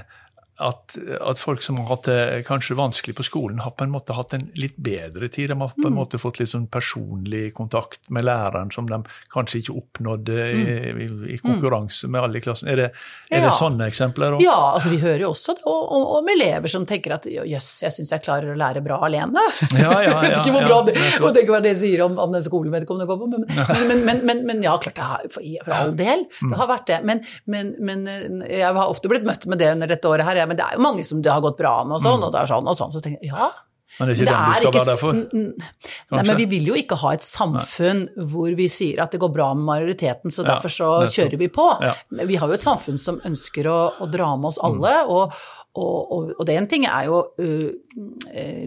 at, 0.60 0.96
at, 1.22 1.40
folk 1.40 1.64
som 1.64 1.78
har 1.80 1.88
hatt 1.94 2.08
det 2.10 2.44
kanskje 2.48 2.76
vanskelig 2.76 3.16
på 3.16 3.24
skolen, 3.24 3.62
har 3.64 3.72
på 3.78 3.86
en 3.86 3.94
måte 3.94 4.16
hatt 4.18 4.34
en 4.36 4.44
litt 4.60 4.76
bedre 4.76 5.30
tid. 5.32 5.50
De 5.52 5.58
har 5.60 5.72
på 5.72 5.86
en 5.86 5.94
mm. 5.94 6.00
måte 6.00 6.20
fått 6.20 6.42
litt 6.42 6.52
sånn 6.52 6.68
personlig 6.72 7.54
kontakt 7.56 8.10
med 8.14 8.28
læreren 8.28 8.72
som 8.74 8.90
de 8.90 9.00
kanskje 9.34 9.62
ikke 9.62 9.78
oppnådde 9.80 10.36
mm. 10.36 10.60
i, 10.60 11.06
i, 11.06 11.08
i, 11.36 11.38
konkurranse 11.44 12.10
med 12.12 12.26
alle 12.26 12.42
i 12.42 12.44
klassen. 12.44 12.72
Er 12.72 12.82
det, 12.82 12.90
er 13.30 13.44
ja. 13.44 13.48
det 13.48 13.54
sånne 13.60 13.88
eksempler? 13.88 14.36
Også? 14.36 14.48
Ja, 14.48 14.58
altså 14.76 14.92
vi 14.92 15.00
hører 15.04 15.24
jo 15.26 15.32
også 15.32 15.56
det 15.56 15.66
om 15.70 16.32
elever 16.36 16.72
som 16.72 16.88
tenker 16.90 17.16
at 17.16 17.28
jøss, 17.30 17.69
jeg 17.86 17.95
syns 17.95 18.14
jeg 18.16 18.26
klarer 18.26 18.52
å 18.52 18.57
lære 18.60 18.83
bra 18.83 19.00
alene. 19.07 19.45
Ja, 19.72 19.94
ja, 19.95 20.04
ja, 20.10 20.18
vet 20.26 20.38
ikke 20.42 20.56
hvor 20.57 20.68
bra 20.68 20.81
det 20.90 20.98
og 21.19 21.31
tenk 21.36 21.54
hva 21.54 21.62
det 21.64 21.76
sier 21.80 22.04
om, 22.04 22.19
om 22.19 22.36
den 22.36 22.44
skolen 22.45 22.76
vedkommende 22.76 23.07
går 23.10 23.22
på. 23.22 23.30
Men, 23.90 24.04
men, 24.06 24.19
men, 24.26 24.42
men, 24.45 24.60
ja, 24.64 24.74
klart 24.81 24.98
det 24.98 25.06
har 25.06 25.26
for, 25.31 25.45
for 25.64 25.74
all 25.74 25.92
del. 25.98 26.26
Det 26.42 26.57
har 26.60 26.68
vært 26.69 26.90
det. 26.90 26.98
Men, 27.07 28.04
jeg 28.50 28.66
har 28.66 28.86
ofte 28.86 29.10
blitt 29.12 29.26
møtt 29.28 29.45
med 29.50 29.62
det 29.62 29.72
under 29.74 29.90
dette 29.90 30.10
året 30.10 30.28
her. 30.28 30.42
Jeg 30.42 30.49
men 30.50 30.60
det 30.60 30.66
er 30.66 30.78
jo 30.78 30.86
mange 30.86 31.06
som 31.08 31.24
det 31.24 31.32
har 31.32 31.44
gått 31.46 31.60
bra 31.62 31.80
med, 31.86 32.00
og 32.00 32.06
sånn, 32.06 32.22
mm. 32.22 32.28
og 32.28 32.36
det 32.36 32.44
er 32.44 32.54
sånn 32.54 32.70
og 32.70 32.80
sånn. 32.80 32.96
Så 32.96 33.04
tenker 33.06 33.24
jeg 33.24 33.34
ja. 33.34 33.52
Men 33.98 34.12
det 34.12 34.14
er 34.14 34.20
ikke 34.20 34.26
det 34.26 34.34
den 34.34 34.46
du 34.46 34.68
skal 34.70 34.76
være 34.76 34.90
der 34.90 35.00
for? 35.02 35.20
Nei, 36.14 36.24
men 36.24 36.38
vi 36.38 36.48
vil 36.54 36.68
jo 36.70 36.78
ikke 36.78 36.98
ha 37.02 37.14
et 37.18 37.26
samfunn 37.26 38.04
nei. 38.06 38.28
hvor 38.32 38.52
vi 38.56 38.68
sier 38.72 39.02
at 39.04 39.16
det 39.16 39.22
går 39.24 39.32
bra 39.34 39.50
med 39.58 39.66
majoriteten, 39.68 40.34
så 40.34 40.46
derfor 40.48 40.72
så 40.72 40.90
nettopp. 41.02 41.16
kjører 41.18 41.42
vi 41.42 41.50
på. 41.56 41.66
Ja. 41.84 41.96
Vi 42.30 42.38
har 42.40 42.52
jo 42.52 42.60
et 42.60 42.66
samfunn 42.66 43.02
som 43.02 43.18
ønsker 43.28 43.68
å, 43.72 43.80
å 44.00 44.10
dra 44.12 44.30
med 44.38 44.52
oss 44.52 44.62
alle, 44.64 44.94
mm. 45.02 45.12
og, 45.16 45.36
og, 45.80 45.98
og, 46.16 46.32
og 46.38 46.48
det 46.48 46.56
en 46.60 46.70
ting 46.70 46.86
er 46.90 47.10
jo 47.10 47.24
uh, 47.42 47.68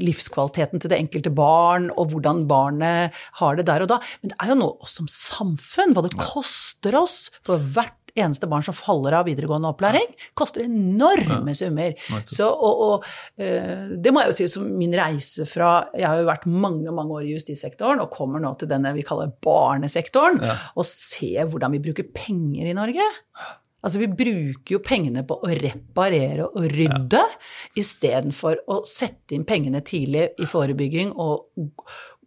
livskvaliteten 0.03 0.83
til 0.83 0.93
det 0.93 1.01
enkelte 1.01 1.33
barn, 1.35 1.89
og 1.95 2.13
hvordan 2.13 2.45
barnet 2.51 3.25
har 3.41 3.59
det 3.59 3.69
der 3.71 3.87
og 3.87 3.95
da, 3.95 4.03
men 4.21 4.35
det 4.35 4.41
er 4.43 4.53
jo 4.53 4.61
noe 4.67 4.85
oss 4.85 4.99
som 5.01 5.11
samfunn, 5.11 5.95
hva 5.95 6.05
det 6.05 6.17
koster 6.19 6.99
oss 6.99 7.25
for 7.47 7.63
hvert 7.73 8.02
eneste 8.19 8.49
barn 8.51 8.65
som 8.67 8.77
faller 8.77 9.17
av 9.17 9.27
videregående 9.29 9.71
opplæring, 9.73 10.11
koster 10.39 10.67
enorme 10.67 11.55
summer. 11.57 11.97
Så, 12.29 12.49
og, 12.51 12.83
og, 12.87 13.09
eh, 13.41 13.95
det 14.03 14.13
må 14.13 14.23
jeg 14.23 14.33
jo 14.33 14.37
si 14.41 14.51
som 14.53 14.69
min 14.79 14.95
reise 14.97 15.47
fra 15.49 15.73
Jeg 15.97 16.09
har 16.09 16.21
jo 16.21 16.29
vært 16.29 16.47
mange 16.51 16.93
mange 16.95 17.17
år 17.19 17.27
i 17.27 17.35
justissektoren 17.37 18.03
og 18.03 18.13
kommer 18.15 18.43
nå 18.43 18.55
til 18.61 18.71
denne 18.71 18.93
vi 18.97 19.07
kaller 19.07 19.33
barnesektoren, 19.45 20.43
ja. 20.45 20.59
og 20.77 20.89
ser 20.89 21.49
hvordan 21.49 21.75
vi 21.77 21.83
bruker 21.89 22.09
penger 22.15 22.69
i 22.69 22.77
Norge. 22.77 23.09
Altså, 23.83 23.99
vi 23.99 24.07
bruker 24.15 24.77
jo 24.77 24.79
pengene 24.85 25.25
på 25.27 25.41
å 25.43 25.55
reparere 25.59 26.47
og 26.47 26.69
rydde 26.71 27.19
ja. 27.19 27.41
istedenfor 27.83 28.61
å 28.71 28.83
sette 28.87 29.35
inn 29.35 29.47
pengene 29.49 29.83
tidlig 29.83 30.29
i 30.39 30.47
forebygging 30.47 31.11
og 31.19 31.49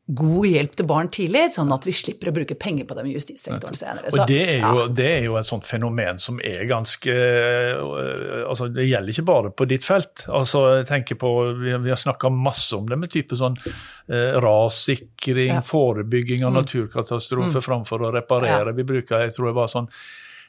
god 0.05 0.45
hjelp 0.45 0.75
til 0.77 0.85
barn 0.85 1.07
tidlig, 1.09 1.47
sånn 1.55 1.71
at 1.73 1.85
vi 1.87 1.93
slipper 1.95 2.29
å 2.29 2.33
bruke 2.35 2.53
penger 2.61 2.85
på 2.85 2.97
dem 2.97 3.07
i 3.09 3.15
justissektoren 3.15 3.77
senere. 3.77 4.11
Så, 4.13 4.21
og 4.21 4.29
det 4.29 4.41
er, 4.43 4.59
jo, 4.61 4.83
ja. 4.83 4.89
det 4.99 5.07
er, 5.09 5.23
jo, 5.25 5.37
et 5.39 5.49
sånt 5.49 5.65
fenomen 5.65 6.21
som 6.21 6.37
er 6.45 6.61
ganske 6.69 7.15
øh, 7.15 8.43
altså 8.45 8.67
Det 8.69 8.85
gjelder 8.85 9.15
ikke 9.15 9.25
bare 9.25 9.51
på 9.57 9.65
ditt 9.69 9.85
felt. 9.85 10.27
altså 10.29 10.61
jeg 10.75 10.87
tenker 10.91 11.17
på, 11.17 11.31
Vi, 11.57 11.73
vi 11.87 11.93
har 11.93 11.97
snakka 11.97 12.29
masse 12.29 12.77
om 12.77 12.85
det 12.89 12.99
med 13.01 13.13
type 13.15 13.37
sånn 13.39 13.57
eh, 13.65 14.37
rassikring, 14.45 15.55
ja. 15.57 15.65
forebygging 15.65 16.45
av 16.45 16.53
mm. 16.53 16.59
naturkatastrofer 16.61 17.63
mm. 17.63 17.65
framfor 17.65 18.05
å 18.05 18.13
reparere. 18.13 18.69
Ja. 18.69 18.77
Vi 18.77 18.85
bruker, 18.85 19.25
jeg 19.25 19.33
tror 19.33 19.49
det 19.49 19.57
var 19.57 19.73
sånn 19.73 19.89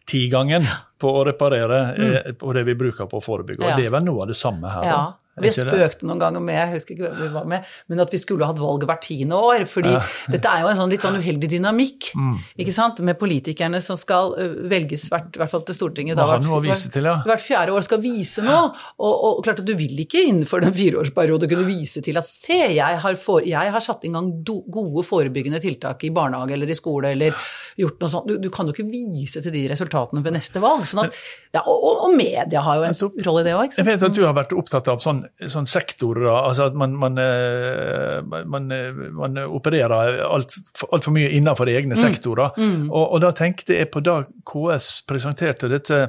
tigangen 0.07 0.69
på 1.01 1.11
å 1.17 1.25
reparere 1.27 1.81
mm. 1.97 2.11
eh, 2.13 2.35
på 2.37 2.53
det 2.53 2.69
vi 2.69 2.77
bruker 2.77 3.09
på 3.09 3.23
å 3.23 3.25
forebygge. 3.25 3.65
og 3.65 3.81
Det 3.81 3.89
er 3.89 3.97
vel 3.97 4.05
noe 4.05 4.27
av 4.27 4.35
det 4.35 4.37
samme 4.37 4.69
her. 4.69 4.85
Ja. 4.85 5.05
Vi 5.37 5.51
har 5.51 5.57
spøkt 5.57 6.05
noen 6.09 6.21
ganger 6.21 6.41
med 6.41 6.57
jeg 6.57 6.73
husker 6.73 6.95
ikke 6.95 7.11
hvem 7.11 7.19
vi 7.21 7.29
var 7.35 7.49
med, 7.51 7.73
men 7.93 8.01
at 8.01 8.13
vi 8.15 8.21
skulle 8.21 8.47
hatt 8.49 8.61
valget 8.61 8.89
hvert 8.89 9.03
tiende 9.05 9.37
år. 9.37 9.67
fordi 9.69 9.93
ja. 9.93 10.01
dette 10.33 10.49
er 10.49 10.65
jo 10.65 10.71
en 10.71 10.79
sånn 10.79 10.93
litt 10.93 11.05
sånn 11.05 11.19
uheldig 11.21 11.51
dynamikk 11.53 12.11
mm. 12.17 12.33
ikke 12.65 12.75
sant, 12.75 13.03
med 13.05 13.19
politikerne 13.21 13.83
som 13.85 13.99
skal 14.01 14.33
velges 14.71 15.07
hvert, 15.13 15.37
hvert 15.37 15.53
fall 15.53 15.67
til 15.69 15.77
Stortinget. 15.77 16.17
Noe 16.17 16.57
å 16.57 16.63
vise 16.65 16.89
til, 16.93 17.09
ja. 17.11 17.19
Hvert 17.27 17.45
fjerde 17.45 17.75
år 17.77 17.85
skal 17.85 18.01
vise 18.01 18.45
noe. 18.47 18.71
Og, 18.97 19.13
og, 19.13 19.43
klart 19.45 19.61
at 19.61 19.69
du 19.69 19.75
vil 19.77 20.01
ikke 20.07 20.25
innenfor 20.25 20.65
den 20.65 20.75
fireårsperioden 20.77 21.51
kunne 21.53 21.69
vise 21.69 22.03
til 22.05 22.17
at 22.21 22.29
se, 22.29 22.59
jeg 22.77 23.01
har, 23.05 23.21
for, 23.21 23.45
jeg 23.45 23.75
har 23.77 23.85
satt 23.85 24.07
i 24.09 24.13
gang 24.15 24.33
do, 24.47 24.63
gode 24.73 25.05
forebyggende 25.07 25.61
tiltak 25.63 26.07
i 26.09 26.13
barnehage 26.17 26.57
eller 26.57 26.73
i 26.73 26.79
skole 26.79 27.13
eller 27.13 27.37
gjort 27.77 28.01
noe 28.01 28.13
sånt. 28.13 28.31
Du, 28.31 28.41
du 28.41 28.49
kan 28.53 28.69
jo 28.69 28.77
ikke 28.77 28.89
vise 28.89 29.45
til 29.45 29.55
de 29.55 29.67
resultatene 29.71 30.25
ved 30.25 30.39
neste 30.39 30.63
valg. 30.65 30.87
sånn 30.89 31.05
at, 31.05 31.21
ja, 31.53 31.63
og, 31.69 32.07
og 32.09 32.17
media 32.17 32.65
har 32.65 32.81
jo 32.81 32.89
en 32.89 33.25
rolle 33.29 33.45
i 33.45 33.49
det 33.51 33.57
òg. 33.57 33.77
Jeg 33.77 33.89
vet 33.89 34.09
at 34.09 34.17
du 34.17 34.25
har 34.25 34.37
vært 34.37 34.57
opptatt 34.57 34.89
av 34.93 35.03
sånn 35.05 35.26
sånn 35.51 35.69
sektorer. 35.69 36.29
altså 36.31 36.69
at 36.71 36.75
man, 36.79 36.97
man, 36.97 37.19
eh, 37.19 38.19
man, 38.47 38.71
eh, 38.73 38.91
man 39.13 39.39
opererer 39.45 40.21
altfor 40.27 40.93
alt 40.93 41.09
mye 41.15 41.31
innenfor 41.37 41.71
egne 41.73 41.97
mm. 41.97 42.03
sektorer. 42.03 42.57
Mm. 42.57 42.91
Og, 42.91 43.05
og, 43.05 43.21
da 43.25 43.33
tenkte 43.37 43.79
jeg 43.79 43.91
på 43.93 44.03
da 44.05 44.21
KS 44.47 44.91
presenterte 45.09 45.71
dette 45.73 46.03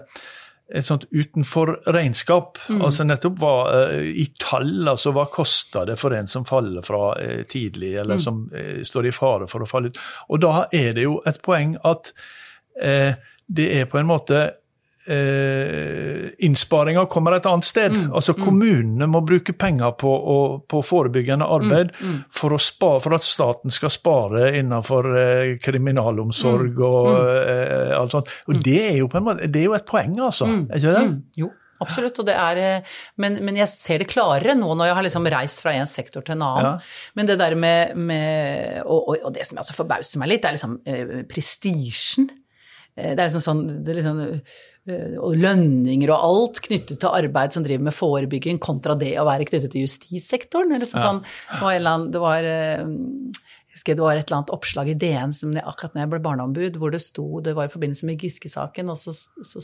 et 0.67 0.83
sånt 0.83 1.05
utenfor-regnskap. 1.15 2.59
Mm. 2.67 2.81
Altså 2.83 3.05
nettopp 3.07 3.37
hva 3.39 3.53
uh, 3.71 4.01
i 4.03 4.25
tall, 4.35 4.81
altså 4.91 5.13
hva 5.15 5.23
koster 5.31 5.87
det 5.87 5.95
for 5.95 6.11
en 6.11 6.27
som 6.27 6.43
faller 6.47 6.83
fra 6.83 7.13
uh, 7.15 7.43
tidlig, 7.47 7.93
eller 8.01 8.19
mm. 8.19 8.23
som 8.25 8.41
står 8.83 9.07
i 9.07 9.13
fare 9.15 9.47
for 9.47 9.63
å 9.63 9.69
falle 9.69 9.93
ut. 9.93 10.01
Og 10.27 10.43
da 10.43 10.65
er 10.75 10.91
det 10.97 11.07
jo 11.07 11.21
et 11.27 11.39
poeng 11.45 11.77
at 11.87 12.11
det 12.77 13.63
er 13.73 13.87
på 13.89 13.97
en 13.97 14.05
måte 14.05 14.41
eh, 15.09 16.29
innsparinga 16.45 17.05
kommer 17.11 17.37
et 17.37 17.45
annet 17.49 17.67
sted. 17.67 17.93
Mm, 17.93 18.13
altså 18.15 18.35
mm. 18.37 18.41
Kommunene 18.43 19.09
må 19.11 19.21
bruke 19.25 19.55
penger 19.57 19.93
på, 19.99 20.11
og, 20.11 20.63
på 20.69 20.81
forebyggende 20.85 21.45
arbeid 21.57 21.93
mm, 21.95 22.07
mm. 22.07 22.17
for, 22.39 22.57
spare, 22.61 23.03
for, 23.03 23.17
at 23.17 23.27
staten 23.27 23.73
skal 23.73 23.93
spare 23.93 24.51
innenfor 24.59 25.11
eh, 25.21 25.53
kriminalomsorg 25.63 26.73
mm, 26.73 26.83
og 26.89 27.13
mm. 27.13 27.37
eh, 27.53 27.95
alt 27.99 28.17
sånt. 28.17 28.35
Og 28.47 28.59
det 28.65 28.81
er 28.89 29.21
måte, 29.21 29.47
det 29.47 29.63
er 29.63 29.71
jo 29.71 29.77
et 29.77 29.87
poeng, 29.87 30.19
altså. 30.19 30.49
Er 30.67 30.81
ikke 30.81 30.99
det? 30.99 31.07
Jo. 31.43 31.53
Absolutt, 31.83 32.17
det 32.25 32.33
er, 32.33 32.59
eh, 32.61 32.95
men, 33.21 33.37
men, 33.45 33.57
jeg 33.59 33.69
ser 33.69 34.01
det 34.01 34.09
klarere 34.09 34.55
nå 34.57 34.69
når 34.73 34.89
jeg 34.89 34.97
har 34.97 35.05
liksom 35.05 35.29
reist 35.29 35.61
fra 35.61 35.75
en 35.77 35.89
sektor 35.89 36.25
til 36.25 36.37
en 36.37 36.45
annen. 36.47 36.69
Ja. 36.71 37.11
Men 37.19 37.29
det 37.29 37.37
der 37.41 37.55
med, 37.59 37.97
med 37.97 38.81
og, 38.85 39.13
og, 39.19 39.29
det 39.35 39.45
som 39.47 39.61
altså 39.61 39.77
forbauser 39.77 40.21
meg 40.21 40.33
litt, 40.33 40.43
det 40.43 40.49
er 40.51 40.57
liksom 40.57 40.77
eh, 40.89 41.13
prestisjen. 41.29 42.31
Eh, 42.95 43.13
det 43.13 43.19
er 43.19 43.27
liksom 43.27 43.45
sånn 43.45 43.63
det 43.85 43.93
er 43.93 44.01
liksom, 44.01 44.23
og 44.87 45.35
lønninger 45.35 46.11
og 46.13 46.27
alt 46.29 46.61
knyttet 46.67 47.01
til 47.01 47.11
arbeid 47.11 47.55
som 47.55 47.65
driver 47.65 47.89
med 47.89 47.95
forebygging, 47.95 48.59
kontra 48.63 48.95
det 48.99 49.15
å 49.19 49.25
være 49.27 49.47
knyttet 49.49 49.73
til 49.73 49.85
justissektoren. 49.85 50.73
Eller 50.75 50.89
sånn, 50.89 51.21
sånn, 51.59 52.07
det 52.13 52.21
var, 52.23 52.47
eh, 52.47 52.85
husker 53.77 53.93
jeg 53.93 53.99
det 53.99 54.05
var 54.05 54.17
et 54.17 54.25
eller 54.25 54.39
annet 54.39 54.53
oppslag 54.55 54.89
i 54.89 54.95
DN 54.97 55.33
som 55.35 55.53
jeg, 55.53 55.61
akkurat 55.61 55.93
når 55.93 56.03
jeg 56.03 56.11
ble 56.11 56.19
barneombud, 56.25 56.77
hvor 56.81 56.93
det 56.93 57.01
sto 57.03 57.25
Det 57.45 57.53
var 57.57 57.69
i 57.69 57.71
forbindelse 57.71 58.07
med 58.09 58.23
Giske-saken, 58.23 58.89
og 58.89 58.97
så, 58.97 59.13
så, 59.45 59.61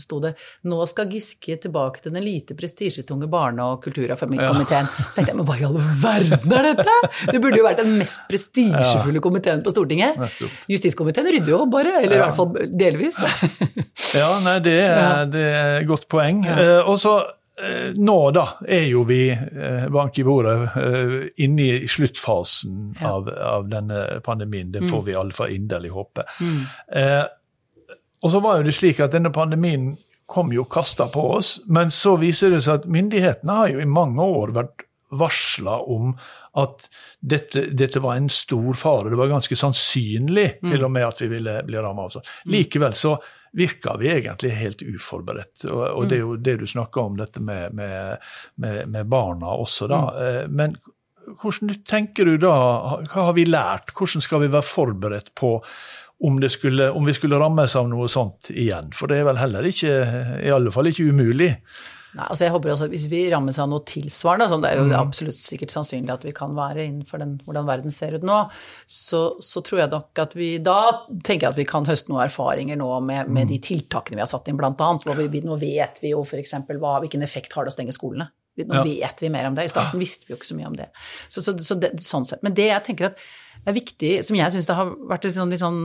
sto 0.00 0.20
det 0.24 0.32
Nå 0.68 0.80
skal 0.88 1.10
Giske 1.12 1.58
tilbake 1.60 2.00
til 2.00 2.14
den 2.14 2.24
lite 2.24 2.56
prestisjetunge 2.58 3.28
barne- 3.30 3.66
og 3.66 3.84
kultur- 3.84 4.10
og 4.10 4.18
familiekomiteen. 4.20 4.88
Så 5.10 5.18
tenkte 5.18 5.34
jeg, 5.34 5.38
men 5.40 5.48
hva 5.48 5.58
i 5.60 5.66
all 5.68 5.80
verden 6.02 6.56
er 6.56 6.68
dette?! 6.70 6.96
Det 7.30 7.42
burde 7.42 7.60
jo 7.60 7.66
vært 7.66 7.82
den 7.82 7.92
mest 8.00 8.24
prestisjefulle 8.30 9.22
komiteen 9.22 9.64
på 9.64 9.74
Stortinget. 9.74 10.18
Justiskomiteen 10.70 11.28
rydder 11.28 11.52
jo 11.52 11.64
bare, 11.70 11.98
eller 12.04 12.16
i 12.16 12.22
hvert 12.24 12.38
fall 12.38 12.70
delvis. 12.80 13.20
ja, 14.16 14.30
nei, 14.44 14.56
det 14.64 14.78
er, 14.86 15.28
det 15.30 15.44
er 15.50 15.76
et 15.82 15.90
godt 15.90 16.08
poeng. 16.10 16.42
Uh, 16.46 16.80
og 16.88 16.96
så 17.02 17.18
Eh, 17.20 17.39
nå 17.96 18.18
da 18.34 18.44
er 18.68 18.86
jo 18.88 19.02
vi 19.08 19.24
eh, 19.30 19.86
bank 19.92 20.18
i 20.18 20.24
bordet 20.24 20.54
eh, 20.80 21.16
inne 21.44 21.66
i 21.82 21.88
sluttfasen 21.88 22.94
ja. 23.00 23.12
av, 23.12 23.28
av, 23.28 23.68
denne 23.68 24.20
pandemien. 24.24 24.72
Det 24.72 24.86
får 24.86 25.02
mm. 25.02 25.06
vi 25.06 25.16
iallfall 25.16 25.54
inderlig 25.54 25.90
håpe. 25.94 26.24
Mm. 26.40 26.60
Eh, 26.96 27.24
og 28.20 28.32
så 28.32 28.40
var 28.44 28.60
jo 28.60 28.68
det 28.68 28.76
slik 28.76 29.00
at 29.00 29.14
denne 29.16 29.32
pandemien 29.34 29.92
kom 30.30 30.52
jo 30.54 30.64
kasta 30.70 31.08
på 31.10 31.24
oss, 31.38 31.56
men 31.66 31.90
så 31.90 32.14
viser 32.20 32.54
det 32.54 32.62
seg 32.62 32.82
at 32.82 32.90
myndighetene 32.90 33.56
har 33.62 33.72
jo 33.72 33.82
i 33.82 33.88
mange 33.88 34.22
år 34.22 34.54
vært 34.54 34.86
varsla 35.10 35.80
om 35.90 36.12
at 36.60 36.84
dette, 37.18 37.64
dette, 37.74 37.98
var 38.02 38.14
en 38.14 38.28
stor 38.30 38.78
fare. 38.78 39.10
Det 39.10 39.18
var 39.18 39.32
ganske 39.32 39.56
sannsynlig 39.58 40.46
mm. 40.60 40.70
til 40.70 40.86
og 40.86 40.92
med 40.94 41.06
at 41.08 41.22
vi 41.24 41.30
ville 41.32 41.56
bli 41.66 41.82
ramma 41.82 42.06
av 42.06 42.14
sånn. 42.14 42.30
Likevel 42.50 42.94
så 42.94 43.16
virker 43.56 43.98
vi 43.98 44.10
egentlig 44.12 44.52
helt 44.56 44.82
uforberedt. 44.82 45.64
Og, 45.70 45.82
og 45.88 46.08
det 46.10 46.18
er 46.18 46.24
jo 46.24 46.38
det 46.38 46.56
du 46.60 46.66
snakker 46.70 47.02
om, 47.02 47.18
dette 47.18 47.42
med, 47.42 47.74
med, 47.74 48.30
med, 48.62 48.88
med 48.88 49.10
barna 49.10 49.54
også, 49.58 49.88
da. 49.90 50.00
Mm. 50.06 50.20
Eh, 50.26 50.42
men 50.60 50.76
hvordan 51.40 51.74
tenker 51.86 52.28
du 52.28 52.36
da, 52.40 52.54
hva 53.10 53.26
har 53.28 53.34
vi 53.36 53.46
lært? 53.48 53.94
Hvordan 53.96 54.24
skal 54.24 54.44
vi 54.44 54.52
være 54.52 54.66
forberedt 54.66 55.32
på 55.38 55.56
om, 56.26 56.40
skulle, 56.52 56.90
om 56.92 57.06
vi 57.08 57.16
skulle 57.16 57.40
rammes 57.40 57.76
av 57.76 57.88
noe 57.90 58.08
sånt 58.12 58.50
igjen? 58.54 58.92
For 58.96 59.10
det 59.10 59.20
er 59.20 59.30
vel 59.30 59.40
heller 59.42 59.68
ikke, 59.68 59.96
i 60.44 60.52
alle 60.54 60.72
fall 60.74 60.90
ikke 60.90 61.10
umulig. 61.10 61.54
Nei, 62.10 62.24
altså 62.26 62.42
jeg 62.42 62.52
håper 62.54 62.72
også 62.72 62.86
at 62.88 62.94
Hvis 62.94 63.04
vi 63.10 63.20
rammes 63.30 63.58
av 63.62 63.68
noe 63.70 63.84
tilsvarende, 63.86 64.48
som 64.50 64.64
det 64.64 64.72
er 64.72 64.80
jo 64.80 64.88
mm. 64.88 64.96
absolutt 64.98 65.38
sikkert 65.38 65.74
sannsynlig 65.74 66.10
at 66.16 66.24
vi 66.26 66.32
kan 66.34 66.56
være 66.56 66.82
innenfor 66.82 67.22
den, 67.22 67.36
hvordan 67.46 67.68
verden 67.68 67.94
ser 67.94 68.16
ut 68.18 68.26
nå, 68.26 68.40
så, 68.86 69.22
så, 69.44 69.62
tror 69.66 69.84
jeg 69.84 69.92
nok 69.92 70.22
at 70.24 70.34
vi 70.38 70.50
da 70.64 70.80
tenker 71.22 71.46
jeg 71.46 71.52
at 71.52 71.60
vi 71.60 71.68
kan 71.70 71.86
høste 71.86 72.10
noen 72.10 72.24
erfaringer 72.26 72.80
nå 72.80 72.90
med, 73.06 73.30
med 73.30 73.50
de 73.52 73.60
mm. 73.60 73.66
tiltakene 73.68 74.18
vi 74.18 74.24
har 74.24 74.30
satt 74.30 74.50
inn, 74.50 74.58
bl.a. 74.58 74.72
Nå 74.74 75.58
vet 75.60 76.02
vi 76.02 76.14
jo 76.14 76.24
f.eks. 76.26 76.56
hvilken 76.66 77.26
effekt 77.26 77.54
har 77.54 77.66
det 77.66 77.74
å 77.74 77.78
stenge 77.78 77.94
skolene. 77.94 78.30
Nå 78.60 78.80
ja. 78.80 78.82
vet 78.84 79.22
vi 79.22 79.30
mer 79.32 79.46
om 79.48 79.54
det. 79.56 79.68
I 79.68 79.72
starten 79.72 80.02
visste 80.02 80.26
vi 80.26 80.34
jo 80.34 80.40
ikke 80.40 80.50
så 80.50 80.56
mye 80.58 80.68
om 80.68 80.76
det. 80.76 80.90
Så, 81.28 81.44
så, 81.44 81.54
så 81.64 81.78
det, 81.80 81.94
sånn 82.04 82.26
sett. 82.28 82.42
Men 82.44 82.56
det 82.58 82.66
jeg 82.72 82.84
tenker 82.88 83.12
at 83.12 83.22
er 83.68 83.76
viktig, 83.76 84.12
som 84.24 84.36
jeg 84.38 84.54
syns 84.54 84.68
det 84.68 84.76
har 84.76 84.90
vært 85.10 85.26
litt 85.26 85.36
sånn, 85.36 85.52
litt 85.52 85.62
sånn 85.62 85.80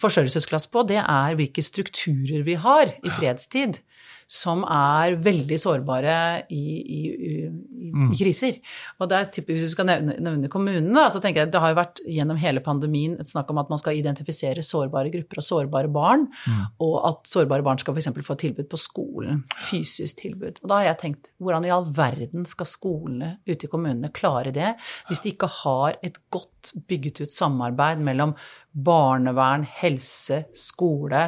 forsørgelsesklasse 0.00 0.70
på, 0.74 0.84
det 0.88 1.00
er 1.02 1.38
hvilke 1.38 1.64
strukturer 1.66 2.44
vi 2.46 2.56
har 2.62 2.94
i 3.02 3.12
fredstid 3.14 3.80
som 4.28 4.60
er 4.68 5.14
veldig 5.24 5.56
sårbare 5.56 6.14
i, 6.52 6.60
i, 6.78 6.98
i, 7.08 7.30
i 7.48 7.92
mm. 7.94 8.10
kriser. 8.18 8.58
Og 9.00 9.08
det 9.08 9.16
er 9.16 9.30
typisk, 9.32 9.54
Hvis 9.54 9.64
vi 9.64 9.72
skal 9.72 9.88
nevne, 9.88 10.16
nevne 10.20 10.50
kommunene, 10.52 11.06
så 11.08 11.22
tenker 11.24 11.46
jeg 11.46 11.52
det 11.54 11.62
har 11.62 11.72
jo 11.72 11.78
vært 11.78 12.02
gjennom 12.04 12.40
hele 12.40 12.60
pandemien 12.64 13.14
et 13.16 13.30
snakk 13.30 13.48
om 13.54 13.62
at 13.62 13.72
man 13.72 13.80
skal 13.80 13.96
identifisere 13.96 14.64
sårbare 14.64 15.08
grupper 15.14 15.40
og 15.40 15.46
sårbare 15.46 15.88
barn, 15.92 16.26
mm. 16.28 16.60
og 16.84 16.96
at 17.08 17.30
sårbare 17.30 17.64
barn 17.64 17.80
skal 17.80 17.96
f.eks. 17.96 18.10
få 18.26 18.36
tilbud 18.44 18.68
på 18.68 18.82
skolen. 18.82 19.40
Fysisk 19.70 20.20
tilbud. 20.20 20.60
Og 20.60 20.68
da 20.68 20.82
har 20.82 20.90
jeg 20.90 21.00
tenkt 21.06 21.32
hvordan 21.40 21.64
i 21.64 21.72
all 21.72 21.88
verden 21.96 22.44
skal 22.48 22.68
skolene 22.68 23.32
ute 23.48 23.64
i 23.64 23.72
kommunene 23.72 24.12
klare 24.12 24.52
det 24.52 24.74
hvis 25.08 25.22
de 25.24 25.32
ikke 25.32 25.48
har 25.62 25.96
et 26.04 26.20
godt 26.34 26.74
bygget 26.90 27.22
ut 27.24 27.32
samarbeid 27.32 28.04
mellom 28.04 28.36
barnevern, 28.76 29.64
helse, 29.80 30.44
skole 30.52 31.24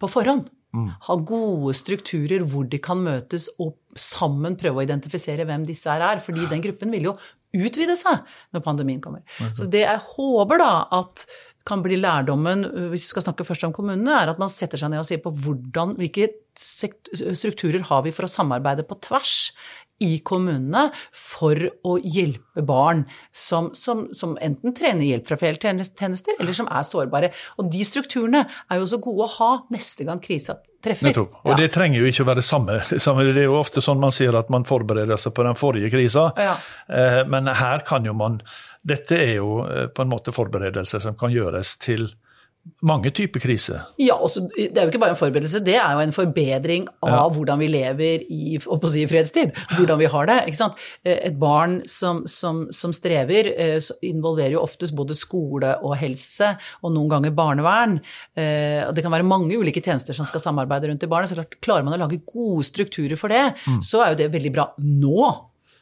på 0.00 0.08
forhånd? 0.14 0.46
Mm. 0.76 0.88
Ha 1.06 1.18
gode 1.26 1.74
strukturer 1.74 2.44
hvor 2.46 2.68
de 2.70 2.78
kan 2.82 3.00
møtes 3.02 3.48
og 3.58 3.74
sammen 3.98 4.56
prøve 4.60 4.82
å 4.82 4.86
identifisere 4.86 5.46
hvem 5.48 5.66
disse 5.68 5.90
her 5.90 6.04
er. 6.06 6.22
Fordi 6.24 6.46
den 6.50 6.64
gruppen 6.64 6.94
vil 6.94 7.10
jo 7.10 7.16
utvide 7.56 7.96
seg 7.98 8.26
når 8.54 8.64
pandemien 8.64 9.00
kommer. 9.02 9.24
Så 9.58 9.66
det 9.70 9.82
jeg 9.82 10.04
håper 10.12 10.62
da 10.62 10.72
at 11.00 11.26
kan 11.68 11.82
bli 11.84 11.98
lærdommen, 12.00 12.64
hvis 12.88 13.04
vi 13.04 13.10
skal 13.10 13.26
snakke 13.26 13.44
først 13.44 13.66
om 13.66 13.74
kommunene, 13.76 14.14
er 14.16 14.30
at 14.32 14.38
man 14.40 14.48
setter 14.52 14.80
seg 14.80 14.92
ned 14.92 15.02
og 15.02 15.08
sier 15.08 15.20
på 15.22 15.32
hvordan, 15.44 15.92
hvilke 15.98 16.30
strukturer 16.56 17.84
har 17.90 18.06
vi 18.06 18.14
for 18.16 18.26
å 18.26 18.32
samarbeide 18.32 18.86
på 18.88 18.96
tvers 19.04 19.34
i 20.00 20.18
kommunene 20.24 20.86
for 21.16 21.58
å 21.86 21.96
hjelpe 22.00 22.64
barn 22.66 23.04
som, 23.32 23.70
som, 23.76 24.06
som 24.16 24.36
enten 24.40 24.74
trener 24.76 25.06
hjelp 25.06 25.28
fra 25.28 25.38
fjelltjenester, 25.40 26.38
eller 26.40 26.56
som 26.56 26.70
er 26.72 26.86
sårbare. 26.88 27.32
Og 27.60 27.70
de 27.72 27.84
strukturene 27.86 28.46
er 28.48 28.80
jo 28.80 28.88
så 28.90 29.00
gode 29.02 29.28
å 29.28 29.34
ha 29.38 29.52
neste 29.74 30.08
gang 30.08 30.22
krisa 30.24 30.58
treffer. 30.84 31.10
Nettopp. 31.10 31.36
Og 31.44 31.52
ja. 31.52 31.58
det 31.60 31.68
trenger 31.74 32.00
jo 32.00 32.08
ikke 32.10 32.24
å 32.24 32.30
være 32.30 32.42
det 32.42 32.48
samme. 32.48 32.78
Det 32.88 33.36
er 33.36 33.46
jo 33.46 33.58
ofte 33.60 33.84
sånn 33.84 34.00
man 34.00 34.14
sier 34.14 34.36
at 34.38 34.50
man 34.52 34.66
forbereder 34.68 35.20
seg 35.20 35.34
på 35.36 35.44
den 35.46 35.58
forrige 35.60 35.92
krisa, 35.92 36.30
ja. 36.40 36.56
Eh, 36.88 37.22
men 37.28 37.50
her 37.60 37.84
kan 37.86 38.06
jo 38.08 38.16
man 38.16 38.40
Dette 38.80 39.12
er 39.20 39.34
jo 39.36 39.58
eh, 39.66 39.90
på 39.92 40.00
en 40.00 40.08
måte 40.08 40.32
forberedelser 40.32 41.02
som 41.04 41.16
kan 41.20 41.32
gjøres 41.34 41.74
til 41.82 42.06
mange 42.84 43.10
typer 43.12 43.42
krise. 43.42 43.78
Ja, 44.00 44.16
også, 44.16 44.46
det 44.56 44.76
er 44.78 44.86
jo 44.86 44.92
ikke 44.92 45.00
bare 45.02 45.14
en 45.14 45.20
forberedelse, 45.20 45.60
det 45.64 45.76
er 45.76 45.96
jo 45.96 46.02
en 46.02 46.14
forbedring 46.16 46.86
av 47.04 47.12
ja. 47.12 47.22
hvordan 47.34 47.60
vi 47.60 47.68
lever 47.72 48.24
i 48.32 48.56
si, 48.60 49.04
fredstid. 49.10 49.52
Hvordan 49.74 50.00
vi 50.00 50.08
har 50.12 50.30
det. 50.30 50.38
ikke 50.48 50.60
sant? 50.60 50.80
Eh, 51.04 51.18
et 51.28 51.36
barn 51.40 51.78
som, 51.88 52.22
som, 52.30 52.62
som 52.74 52.94
strever, 52.96 53.50
eh, 53.52 53.90
involverer 54.08 54.56
jo 54.56 54.64
oftest 54.64 54.96
både 54.96 55.16
skole 55.18 55.74
og 55.84 55.96
helse, 56.00 56.54
og 56.80 56.94
noen 56.96 57.12
ganger 57.12 57.36
barnevern. 57.36 57.98
Eh, 58.36 58.88
det 58.94 59.04
kan 59.04 59.12
være 59.12 59.28
mange 59.28 59.60
ulike 59.60 59.84
tjenester 59.84 60.16
som 60.16 60.28
skal 60.28 60.44
samarbeide 60.44 60.90
rundt 60.90 61.04
i 61.04 61.10
barnet. 61.10 61.32
Så 61.32 61.38
klart, 61.40 61.60
klarer 61.64 61.86
man 61.86 61.96
å 61.98 62.02
lage 62.04 62.22
gode 62.24 62.64
strukturer 62.68 63.20
for 63.20 63.32
det, 63.32 63.50
mm. 63.66 63.84
så 63.84 64.04
er 64.04 64.14
jo 64.14 64.22
det 64.24 64.32
veldig 64.36 64.56
bra 64.56 64.70
nå. 64.80 65.30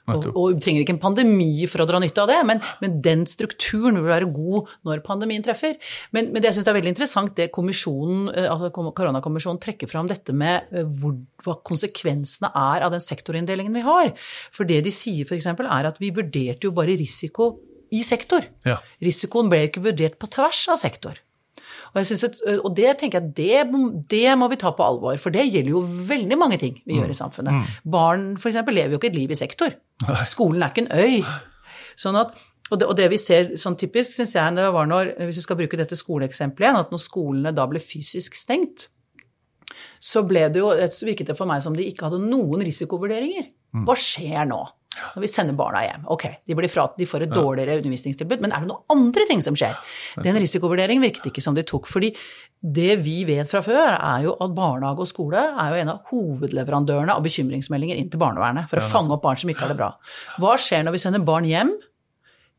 Og, 0.08 0.28
og, 0.32 0.56
vi 0.56 0.62
trenger 0.64 0.84
ikke 0.84 0.94
en 0.96 1.02
pandemi 1.02 1.52
for 1.70 1.84
å 1.84 1.88
dra 1.88 2.00
nytte 2.02 2.24
av 2.24 2.30
det, 2.30 2.38
men, 2.48 2.62
men 2.82 2.98
den 3.04 3.24
strukturen 3.28 4.00
vil 4.00 4.08
være 4.08 4.30
god 4.32 4.72
når 4.88 5.04
pandemien 5.06 5.44
treffer. 5.44 5.76
Men, 6.16 6.32
men 6.32 6.42
det 6.42 6.50
jeg 6.50 6.58
syns 6.58 6.72
er 6.72 6.78
veldig 6.78 6.94
interessant, 6.94 7.34
det 7.38 7.48
eh, 7.50 8.48
altså 8.48 8.72
koronakommisjonen 8.72 9.62
trekker 9.62 9.90
fram 9.90 10.10
dette 10.10 10.34
med 10.36 10.72
eh, 10.72 10.88
hvor, 11.00 11.16
hva 11.44 11.58
konsekvensene 11.68 12.52
er 12.54 12.86
av 12.86 12.94
den 12.94 13.04
sektorinndelingen 13.04 13.76
vi 13.76 13.86
har. 13.86 14.12
For 14.54 14.68
det 14.68 14.82
de 14.86 14.94
sier 14.94 15.28
f.eks. 15.28 15.48
er 15.52 15.92
at 15.92 16.02
vi 16.02 16.14
vurderte 16.16 16.68
jo 16.68 16.74
bare 16.76 16.96
risiko 16.98 17.54
i 17.94 18.02
sektor. 18.04 18.44
Ja. 18.68 18.78
Risikoen 19.04 19.48
ble 19.52 19.64
ikke 19.68 19.84
vurdert 19.84 20.18
på 20.20 20.28
tvers 20.32 20.66
av 20.72 20.80
sektor. 20.80 21.20
Og, 21.94 22.00
at, 22.02 22.40
og 22.58 22.70
det 22.76 22.92
tenker 23.00 23.20
jeg 23.20 23.32
det, 23.36 23.80
det, 24.10 24.26
må 24.38 24.48
vi 24.52 24.60
ta 24.60 24.72
på 24.76 24.84
alvor, 24.84 25.16
for 25.22 25.34
det 25.34 25.46
gjelder 25.48 25.72
jo 25.72 25.84
veldig 26.10 26.38
mange 26.40 26.58
ting 26.60 26.76
vi 26.84 26.94
mm. 26.94 26.98
gjør 27.00 27.14
i 27.14 27.18
samfunnet. 27.18 27.56
Mm. 27.56 27.88
Barn 27.94 28.28
f.eks. 28.36 28.60
lever 28.66 28.94
jo 28.94 29.00
ikke 29.00 29.10
et 29.12 29.18
liv 29.18 29.32
i 29.32 29.38
sektor. 29.38 29.74
Skolen 30.28 30.62
er 30.62 30.74
ikke 30.74 30.86
en 30.86 30.92
øy. 30.92 31.24
Sånn 31.98 32.18
at, 32.20 32.36
og, 32.68 32.76
det, 32.78 32.86
og 32.86 32.94
det 32.98 33.08
vi 33.12 33.18
ser 33.20 33.54
sånn 33.58 33.78
typisk, 33.80 34.12
syns 34.18 34.36
jeg, 34.36 34.56
det 34.58 34.68
var 34.74 34.88
når, 34.90 35.14
hvis 35.24 35.40
vi 35.40 35.46
skal 35.46 35.58
bruke 35.58 35.80
dette 35.80 35.98
skoleeksempelet 35.98 36.68
igjen, 36.68 36.80
at 36.84 36.94
når 36.94 37.02
skolene 37.02 37.54
da 37.56 37.66
ble 37.70 37.82
fysisk 37.82 38.36
stengt, 38.38 38.88
så 40.00 40.22
ble 40.26 40.46
det 40.52 40.60
jo, 40.62 40.70
så 40.92 41.08
virket 41.08 41.32
det 41.32 41.36
for 41.38 41.48
meg 41.48 41.62
som 41.64 41.74
de 41.76 41.86
ikke 41.88 42.06
hadde 42.06 42.20
noen 42.24 42.62
risikovurderinger. 42.64 43.50
Mm. 43.76 43.84
Hva 43.88 43.96
skjer 44.00 44.46
nå? 44.48 44.62
Når 45.14 45.24
vi 45.24 45.30
sender 45.30 45.56
barna 45.58 45.82
hjem. 45.84 46.04
Ok, 46.14 46.26
de, 46.46 46.68
fra, 46.72 46.88
de 46.98 47.08
får 47.08 47.26
et 47.26 47.34
dårligere 47.34 47.78
undervisningstilbud, 47.80 48.42
men 48.44 48.54
er 48.54 48.64
det 48.64 48.70
noen 48.70 48.94
andre 48.94 49.26
ting 49.28 49.44
som 49.44 49.56
skjer? 49.58 49.76
Den 50.24 50.38
risikovurderingen 50.40 51.04
virket 51.04 51.30
ikke 51.30 51.44
som 51.44 51.56
de 51.58 51.66
tok. 51.66 51.88
fordi 51.88 52.12
det 52.58 52.96
vi 53.04 53.20
vet 53.22 53.46
fra 53.46 53.60
før, 53.62 53.92
er 53.94 54.24
jo 54.24 54.32
at 54.42 54.54
barnehage 54.54 55.04
og 55.04 55.10
skole 55.10 55.38
er 55.38 55.74
jo 55.74 55.82
en 55.82 55.92
av 55.92 56.08
hovedleverandørene 56.10 57.14
av 57.14 57.22
bekymringsmeldinger 57.22 58.00
inn 58.00 58.08
til 58.10 58.18
barnevernet 58.18 58.66
for 58.70 58.82
å 58.82 58.88
fange 58.90 59.14
opp 59.14 59.22
barn 59.22 59.38
som 59.38 59.52
ikke 59.52 59.62
har 59.62 59.70
det 59.74 59.78
bra. 59.78 59.92
Hva 60.42 60.56
skjer 60.58 60.82
når 60.82 60.96
vi 60.96 61.02
sender 61.04 61.22
barn 61.26 61.46
hjem 61.46 61.76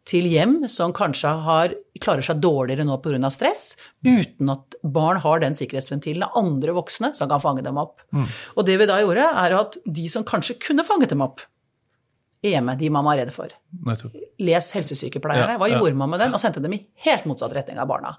til 0.10 0.26
hjem 0.30 0.64
som 0.72 0.94
kanskje 0.96 1.32
har, 1.46 1.76
klarer 2.02 2.26
seg 2.26 2.40
dårligere 2.42 2.86
nå 2.88 2.98
pga. 3.04 3.30
stress, 3.34 3.76
uten 4.06 4.50
at 4.54 4.80
barn 4.82 5.20
har 5.22 5.44
den 5.44 5.58
sikkerhetsventilen 5.58 6.26
av 6.26 6.38
andre 6.40 6.74
voksne 6.78 7.14
som 7.18 7.30
kan 7.30 7.44
fange 7.44 7.66
dem 7.66 7.78
opp. 7.78 8.00
Mm. 8.16 8.26
Og 8.56 8.66
det 8.66 8.80
vi 8.80 8.90
da 8.90 9.00
gjorde, 9.04 9.28
er 9.44 9.58
at 9.60 9.78
de 9.86 10.08
som 10.10 10.26
kanskje 10.26 10.58
kunne 10.64 10.88
fanget 10.88 11.14
dem 11.14 11.22
opp, 11.26 11.44
hjemme, 12.48 12.76
de 12.80 12.90
mamma 12.94 13.14
er 13.16 13.24
redde 13.24 13.36
for. 13.36 13.52
Les 14.40 14.72
helsesykepleierne. 14.76 15.58
Hva 15.60 15.70
gjorde 15.72 15.98
man 16.00 16.14
med 16.14 16.24
dem? 16.24 16.36
Og 16.36 16.42
sendte 16.42 16.64
dem 16.64 16.76
i 16.76 16.82
helt 17.06 17.26
motsatt 17.30 17.56
retning 17.56 17.82
av 17.82 17.90
barna. 17.90 18.16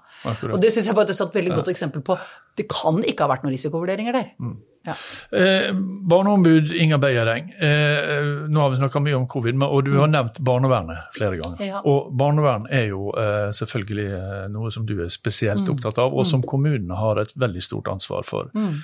Og 0.51 0.59
det 0.61 0.73
syns 0.73 0.91
jeg 0.91 0.97
var 0.97 1.09
et 1.09 1.37
veldig 1.37 1.55
godt 1.55 1.71
eksempel 1.73 2.03
på 2.05 2.17
Det 2.57 2.67
kan 2.69 2.99
ikke 3.07 3.25
ha 3.25 3.31
vært 3.31 3.47
noen 3.47 3.55
risikovurderinger 3.55 4.17
der. 4.17 4.35
Mm. 4.41 4.59
Ja. 4.83 4.95
Eh, 5.37 5.73
barneombud 6.09 6.71
Inga 6.73 6.97
Beiereng, 6.97 7.51
eh, 7.53 8.47
nå 8.49 8.61
har 8.61 8.71
vi 8.73 8.79
snakka 8.79 9.01
mye 9.05 9.13
om 9.13 9.27
covid, 9.29 9.61
og 9.61 9.83
du 9.85 9.91
har 9.93 10.09
mm. 10.09 10.15
nevnt 10.15 10.39
barnevernet 10.41 11.13
flere 11.13 11.37
ganger. 11.37 11.61
Ja. 11.65 11.81
Og 11.85 12.09
barnevern 12.17 12.65
er 12.73 12.87
jo 12.89 13.11
eh, 13.13 13.51
selvfølgelig 13.53 14.07
eh, 14.17 14.47
noe 14.53 14.71
som 14.73 14.87
du 14.89 14.95
er 15.05 15.13
spesielt 15.13 15.67
mm. 15.67 15.75
opptatt 15.75 16.01
av, 16.01 16.15
og 16.17 16.25
som 16.25 16.41
mm. 16.41 16.47
kommunene 16.49 16.97
har 16.97 17.21
et 17.21 17.35
veldig 17.37 17.61
stort 17.61 17.93
ansvar 17.93 18.25
for. 18.27 18.49
Mm. 18.57 18.81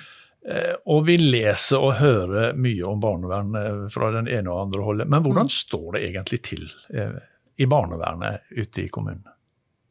Eh, 0.48 0.76
og 0.88 1.02
vi 1.04 1.18
leser 1.20 1.82
og 1.82 1.98
hører 1.98 2.54
mye 2.56 2.84
om 2.88 3.00
barnevern 3.02 3.56
eh, 3.58 3.80
fra 3.92 4.08
den 4.14 4.30
ene 4.32 4.48
og 4.48 4.68
andre 4.68 4.84
holdet. 4.86 5.10
Men 5.12 5.24
hvordan 5.26 5.48
mm. 5.48 5.52
står 5.52 5.88
det 5.96 6.04
egentlig 6.08 6.38
til 6.46 6.62
eh, 6.94 7.18
i 7.60 7.66
barnevernet 7.68 8.48
ute 8.56 8.86
i 8.86 8.88
kommunene? 8.92 9.34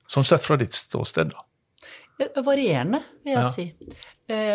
Sånn 0.10 0.26
sett 0.26 0.42
fra 0.42 0.58
ditt 0.58 0.74
ståsted, 0.74 1.36
da? 1.36 1.44
Varierende, 2.42 3.04
vil 3.22 3.36
jeg 3.36 3.44
ja. 3.44 3.50
si. 3.54 3.66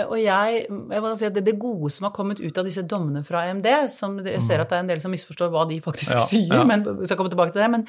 og 0.09 0.17
jeg, 0.19 0.63
jeg 0.67 1.11
si 1.21 1.27
at 1.29 1.37
det, 1.37 1.45
det, 1.47 1.53
gode 1.63 1.93
som 1.95 2.09
har 2.09 2.15
kommet 2.17 2.41
ut 2.43 2.57
av 2.59 2.67
disse 2.67 2.83
dommene 2.91 3.21
fra 3.23 3.45
EMD, 3.47 3.69
som 3.95 4.17
jeg 4.19 4.43
ser 4.43 4.59
mm. 4.59 4.65
at 4.65 4.73
det 4.73 4.79
er 4.79 4.83
en 4.83 4.91
del 4.91 5.03
som 5.05 5.15
misforstår 5.15 5.53
hva 5.53 5.63
de 5.71 5.77
faktisk 5.85 6.17
ja, 6.17 6.25
sier, 6.33 6.57
ja. 6.57 6.65
men 6.67 6.83
vi 6.99 7.07
skal 7.07 7.21
komme 7.21 7.31
tilbake 7.31 7.55
til 7.55 7.63
det, 7.63 7.69
men, 7.77 7.85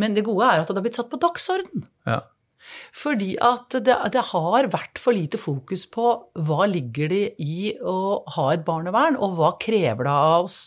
men, 0.00 0.16
det 0.16 0.24
gode 0.24 0.48
er 0.48 0.62
at 0.62 0.70
det 0.70 0.80
har 0.80 0.86
blitt 0.86 0.96
satt 0.96 1.12
på 1.12 1.20
dagsorden. 1.20 1.84
Ja. 2.08 2.22
Fordi 2.96 3.34
at 3.44 3.76
det, 3.86 3.96
det, 4.14 4.24
har 4.30 4.68
vært 4.72 5.00
for 5.02 5.16
lite 5.16 5.40
fokus 5.40 5.86
på 5.90 6.12
hva 6.46 6.68
ligger 6.70 7.10
det 7.12 7.22
i 7.42 7.72
å 7.80 8.22
ha 8.36 8.46
et 8.54 8.64
barnevern, 8.66 9.18
og 9.20 9.38
hva 9.38 9.52
krever 9.62 10.06
det 10.08 10.14
av 10.14 10.48
oss. 10.48 10.58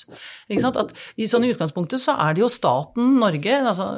At 0.50 0.94
I 1.18 1.30
sånn 1.30 1.48
utgangspunktet 1.50 2.02
så 2.04 2.18
er 2.20 2.36
det 2.36 2.44
jo 2.44 2.52
staten, 2.52 3.18
Norge, 3.22 3.60
altså, 3.74 3.90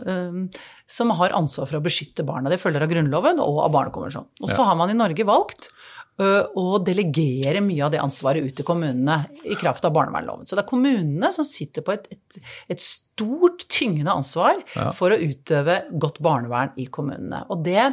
som 0.89 1.13
har 1.19 1.35
ansvar 1.37 1.69
for 1.69 1.79
å 1.79 1.85
beskytte 1.85 2.25
barna. 2.27 2.51
Det 2.51 2.61
følger 2.61 2.85
av 2.85 2.91
Grunnloven 2.91 3.41
og 3.43 3.63
av 3.65 3.73
Barnekonvensjonen. 3.75 4.31
Og 4.43 4.51
så 4.53 4.67
har 4.67 4.77
man 4.79 4.93
i 4.93 4.97
Norge 4.97 5.27
valgt 5.27 5.71
å 6.15 6.77
delegere 6.79 7.59
mye 7.63 7.83
av 7.83 7.91
det 7.91 7.99
ansvaret 7.99 8.45
ut 8.45 8.55
til 8.55 8.67
kommunene 8.67 9.17
i 9.43 9.57
kraft 9.59 9.83
av 9.83 9.91
barnevernloven. 9.97 10.47
Så 10.47 10.55
det 10.55 10.63
er 10.63 10.69
kommunene 10.69 11.31
som 11.35 11.47
sitter 11.47 11.83
på 11.83 11.91
et, 11.91 12.07
et, 12.15 12.39
et 12.71 12.81
stort, 12.81 13.65
tyngende 13.67 14.15
ansvar 14.15 14.61
ja. 14.77 14.89
for 14.95 15.11
å 15.11 15.19
utøve 15.19 15.81
godt 15.91 16.21
barnevern 16.23 16.71
i 16.79 16.87
kommunene. 16.87 17.43
Og 17.51 17.65
det, 17.67 17.89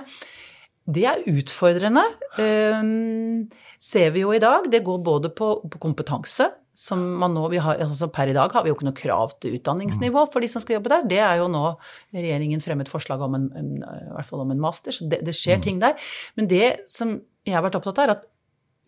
det 0.87 1.07
er 1.11 1.27
utfordrende, 1.33 2.05
um, 2.39 3.49
ser 3.83 4.15
vi 4.15 4.23
jo 4.23 4.31
i 4.37 4.43
dag. 4.43 4.71
Det 4.71 4.85
går 4.87 5.03
både 5.03 5.33
på, 5.35 5.57
på 5.67 5.83
kompetanse, 5.83 6.47
som 6.79 7.03
man 7.21 7.35
nå, 7.37 7.45
har, 7.63 7.83
altså 7.85 8.07
Per 8.11 8.31
i 8.31 8.39
dag 8.39 8.55
har 8.55 8.63
vi 8.65 8.71
jo 8.71 8.79
ikke 8.79 8.87
noe 8.87 8.97
krav 8.97 9.35
til 9.43 9.59
utdanningsnivå 9.59 10.25
for 10.33 10.43
de 10.43 10.49
som 10.51 10.63
skal 10.63 10.79
jobbe 10.79 10.95
der. 10.95 11.11
Det 11.11 11.19
er 11.27 11.43
jo 11.43 11.51
nå 11.51 11.67
regjeringen 12.15 12.63
fremmet 12.65 12.91
forslag 12.91 13.23
om 13.27 13.37
en, 13.39 13.51
en, 13.59 13.75
i 13.83 14.15
hvert 14.15 14.31
fall 14.31 14.47
om 14.47 14.55
en 14.55 14.63
master, 14.63 14.95
så 14.95 15.11
det, 15.11 15.21
det 15.27 15.35
skjer 15.37 15.59
mm. 15.59 15.67
ting 15.67 15.83
der. 15.83 15.99
Men 16.39 16.49
det 16.51 16.71
som 16.91 17.19
jeg 17.47 17.57
har 17.57 17.65
vært 17.65 17.79
opptatt 17.79 18.01
av, 18.03 18.05
er 18.05 18.15
at 18.17 18.29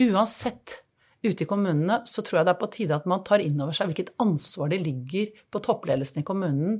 uansett 0.04 0.80
ute 1.24 1.46
i 1.46 1.48
kommunene, 1.48 2.02
så 2.08 2.22
tror 2.24 2.40
jeg 2.40 2.48
det 2.48 2.52
er 2.52 2.60
på 2.60 2.70
tide 2.74 2.98
at 2.98 3.08
man 3.08 3.24
tar 3.24 3.42
inn 3.42 3.60
over 3.62 3.76
seg 3.76 3.88
hvilket 3.90 4.12
ansvar 4.22 4.70
det 4.72 4.82
ligger 4.84 5.32
på 5.52 5.62
toppledelsen 5.64 6.20
i 6.20 6.26
kommunen 6.26 6.78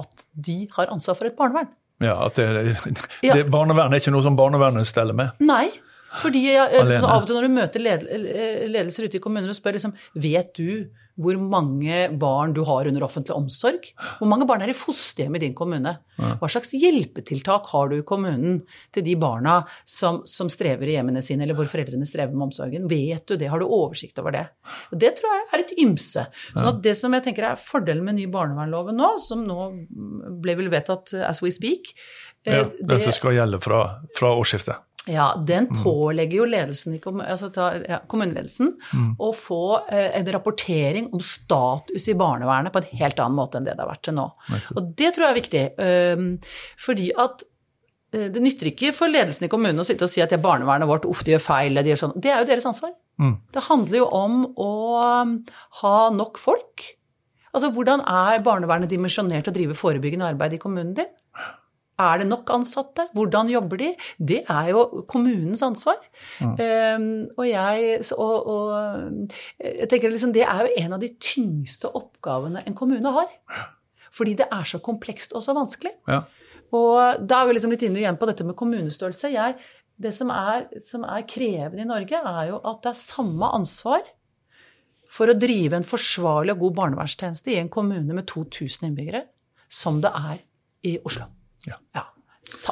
at 0.00 0.24
de 0.32 0.62
har 0.76 0.92
ansvar 0.94 1.18
for 1.18 1.28
et 1.28 1.36
barnevern. 1.36 1.72
Ja, 2.00 2.16
at 2.24 2.38
det, 2.38 2.46
det, 2.56 2.94
ja. 3.26 3.34
Barnevern 3.50 3.92
er 3.92 4.00
ikke 4.00 4.14
noe 4.14 4.24
som 4.24 4.38
barnevernet 4.38 4.88
steller 4.88 5.16
med? 5.16 5.36
Nei. 5.44 5.68
Fordi 6.18 6.42
jeg, 6.48 6.80
Av 6.98 7.20
og 7.20 7.28
til 7.28 7.36
når 7.38 7.46
du 7.46 7.54
møter 7.54 7.84
ledelser 7.84 9.06
ute 9.06 9.20
i 9.20 9.22
kommuner 9.22 9.52
og 9.52 9.58
spør 9.58 9.78
liksom, 9.78 9.94
vet 10.18 10.50
du 10.58 10.90
hvor 11.20 11.36
mange 11.36 12.06
barn 12.20 12.54
du 12.56 12.62
har 12.64 12.88
under 12.88 13.04
offentlig 13.04 13.34
omsorg. 13.34 13.88
Hvor 14.18 14.28
mange 14.30 14.46
barn 14.48 14.62
er 14.64 14.72
i 14.72 14.76
fosterhjem 14.76 15.36
i 15.36 15.42
din 15.42 15.56
kommune? 15.56 15.92
Hva 16.16 16.48
slags 16.52 16.72
hjelpetiltak 16.76 17.68
har 17.72 17.90
du 17.90 17.98
i 17.98 18.06
kommunen 18.06 18.60
til 18.94 19.04
de 19.04 19.16
barna 19.20 19.60
som, 19.88 20.20
som, 20.28 20.50
strever 20.52 20.88
i 20.88 20.96
hjemmene 20.96 21.22
sine, 21.24 21.44
eller 21.44 21.58
hvor 21.58 21.68
foreldrene 21.70 22.08
strever 22.08 22.32
med 22.34 22.48
omsorgen? 22.48 22.88
Vet 22.90 23.26
du 23.28 23.36
det? 23.40 23.50
Har 23.52 23.60
du 23.60 23.68
oversikt 23.68 24.20
over 24.22 24.36
det? 24.36 24.46
Og 24.90 25.00
det 25.02 25.14
tror 25.18 25.36
jeg 25.36 25.46
er 25.46 25.64
et 25.64 25.76
ymse. 25.84 26.26
Sånn 26.54 26.82
det 26.84 26.96
som 26.98 27.16
jeg 27.16 27.26
tenker 27.28 27.50
er 27.50 27.60
fordelen 27.60 28.04
med 28.06 28.20
ny 28.20 28.26
barnevernloven 28.32 29.00
nå, 29.00 29.14
som 29.22 29.44
nå 29.48 29.70
ble 30.40 30.56
vel 30.60 30.72
vedtatt 30.72 31.14
as 31.26 31.42
we 31.44 31.52
speak 31.54 31.92
Ja, 32.46 32.64
det, 32.64 32.86
det 32.88 33.02
som 33.04 33.12
skal 33.12 33.36
gjelde 33.36 33.60
fra, 33.60 33.82
fra 34.16 34.32
årsskiftet. 34.40 34.80
Ja, 35.08 35.30
den 35.46 35.64
mm. 35.70 35.78
pålegger 35.82 36.42
jo 36.42 36.46
ledelsen, 36.50 36.98
altså 37.24 37.48
ja, 37.88 38.02
kommuneledelsen 38.10 38.74
mm. 38.76 39.12
å 39.22 39.30
få 39.36 39.62
eh, 39.88 40.10
en 40.18 40.28
rapportering 40.34 41.08
om 41.16 41.22
status 41.24 42.08
i 42.12 42.16
barnevernet 42.18 42.74
på 42.74 42.82
en 42.82 42.90
helt 43.00 43.22
annen 43.22 43.38
måte 43.38 43.58
enn 43.58 43.68
det 43.68 43.78
det 43.78 43.84
har 43.84 43.88
vært 43.88 44.04
til 44.10 44.18
nå. 44.18 44.26
Og 44.76 44.90
det 45.00 45.14
tror 45.14 45.26
jeg 45.26 45.30
er 45.30 45.40
viktig, 45.40 45.64
Eh, 45.80 46.20
fordi 46.80 47.08
at 47.16 47.42
eh, 48.12 48.28
det 48.32 48.42
nytter 48.44 48.70
ikke 48.72 48.92
for 48.96 49.12
ledelsen 49.12 49.46
i 49.46 49.50
kommunen 49.52 49.80
å 49.80 49.86
sitte 49.86 50.04
og 50.04 50.12
si 50.12 50.20
at 50.20 50.32
det 50.32 50.40
er 50.40 50.44
barnevernet 50.44 50.88
vårt, 50.90 51.08
uff, 51.08 51.24
de 51.24 51.34
gjør 51.34 51.44
feil, 51.46 51.80
de 51.80 51.94
gjør 51.94 52.02
sånn. 52.04 52.16
Det 52.20 52.32
er 52.32 52.42
jo 52.42 52.50
deres 52.50 52.68
ansvar. 52.68 52.92
Mm. 53.20 53.36
Det 53.54 53.64
handler 53.70 54.02
jo 54.02 54.08
om 54.16 54.42
å 54.60 54.72
um, 55.22 55.36
ha 55.80 55.96
nok 56.12 56.40
folk. 56.42 56.90
Altså, 57.50 57.72
hvordan 57.74 58.04
er 58.06 58.44
barnevernet 58.46 58.92
dimensjonert 58.92 59.48
til 59.48 59.54
å 59.54 59.56
drive 59.56 59.78
forebyggende 59.78 60.28
arbeid 60.34 60.54
i 60.58 60.60
kommunen 60.62 60.92
din? 60.98 61.08
Er 62.00 62.22
det 62.22 62.28
nok 62.30 62.50
ansatte? 62.54 63.08
Hvordan 63.16 63.50
jobber 63.52 63.80
de? 63.80 63.90
Det 64.16 64.40
er 64.48 64.70
jo 64.72 65.04
kommunens 65.10 65.62
ansvar. 65.66 65.98
Mm. 66.40 66.54
Um, 66.56 67.08
og 67.36 67.44
jeg 67.48 68.00
og, 68.16 68.50
og, 68.54 69.36
jeg 69.60 69.88
tenker 69.90 70.12
liksom, 70.12 70.32
Det 70.36 70.46
er 70.46 70.64
jo 70.64 70.84
en 70.84 70.96
av 70.96 71.02
de 71.02 71.12
tyngste 71.20 71.90
oppgavene 72.00 72.64
en 72.66 72.78
kommune 72.78 73.14
har. 73.18 73.34
Fordi 74.10 74.34
det 74.38 74.48
er 74.50 74.64
så 74.66 74.80
komplekst 74.82 75.36
og 75.36 75.44
så 75.44 75.54
vanskelig. 75.56 75.92
Ja. 76.08 76.22
Og 76.76 77.26
da 77.26 77.40
er 77.40 77.48
vi 77.48 77.56
liksom 77.56 77.74
litt 77.74 77.84
inne 77.86 78.00
igjen 78.02 78.18
på 78.18 78.28
dette 78.30 78.46
med 78.46 78.58
kommunestørrelse. 78.58 79.32
Jeg, 79.34 79.58
det 80.00 80.12
som 80.16 80.30
er, 80.34 80.68
som 80.86 81.04
er 81.06 81.26
krevende 81.28 81.84
i 81.84 81.88
Norge, 81.88 82.18
er 82.18 82.50
jo 82.52 82.62
at 82.62 82.82
det 82.84 82.92
er 82.92 83.02
samme 83.02 83.50
ansvar 83.58 84.06
for 85.10 85.30
å 85.30 85.38
drive 85.38 85.78
en 85.78 85.86
forsvarlig 85.86 86.54
og 86.54 86.64
god 86.66 86.76
barnevernstjeneste 86.78 87.54
i 87.54 87.58
en 87.58 87.72
kommune 87.72 88.14
med 88.14 88.28
2000 88.30 88.90
innbyggere 88.90 89.24
som 89.70 89.98
det 90.02 90.12
er 90.14 90.38
i 90.86 90.96
Oslo. 91.06 91.26
Ja. 91.66 91.78
ja. 91.94 92.12
Oh. 92.16 92.19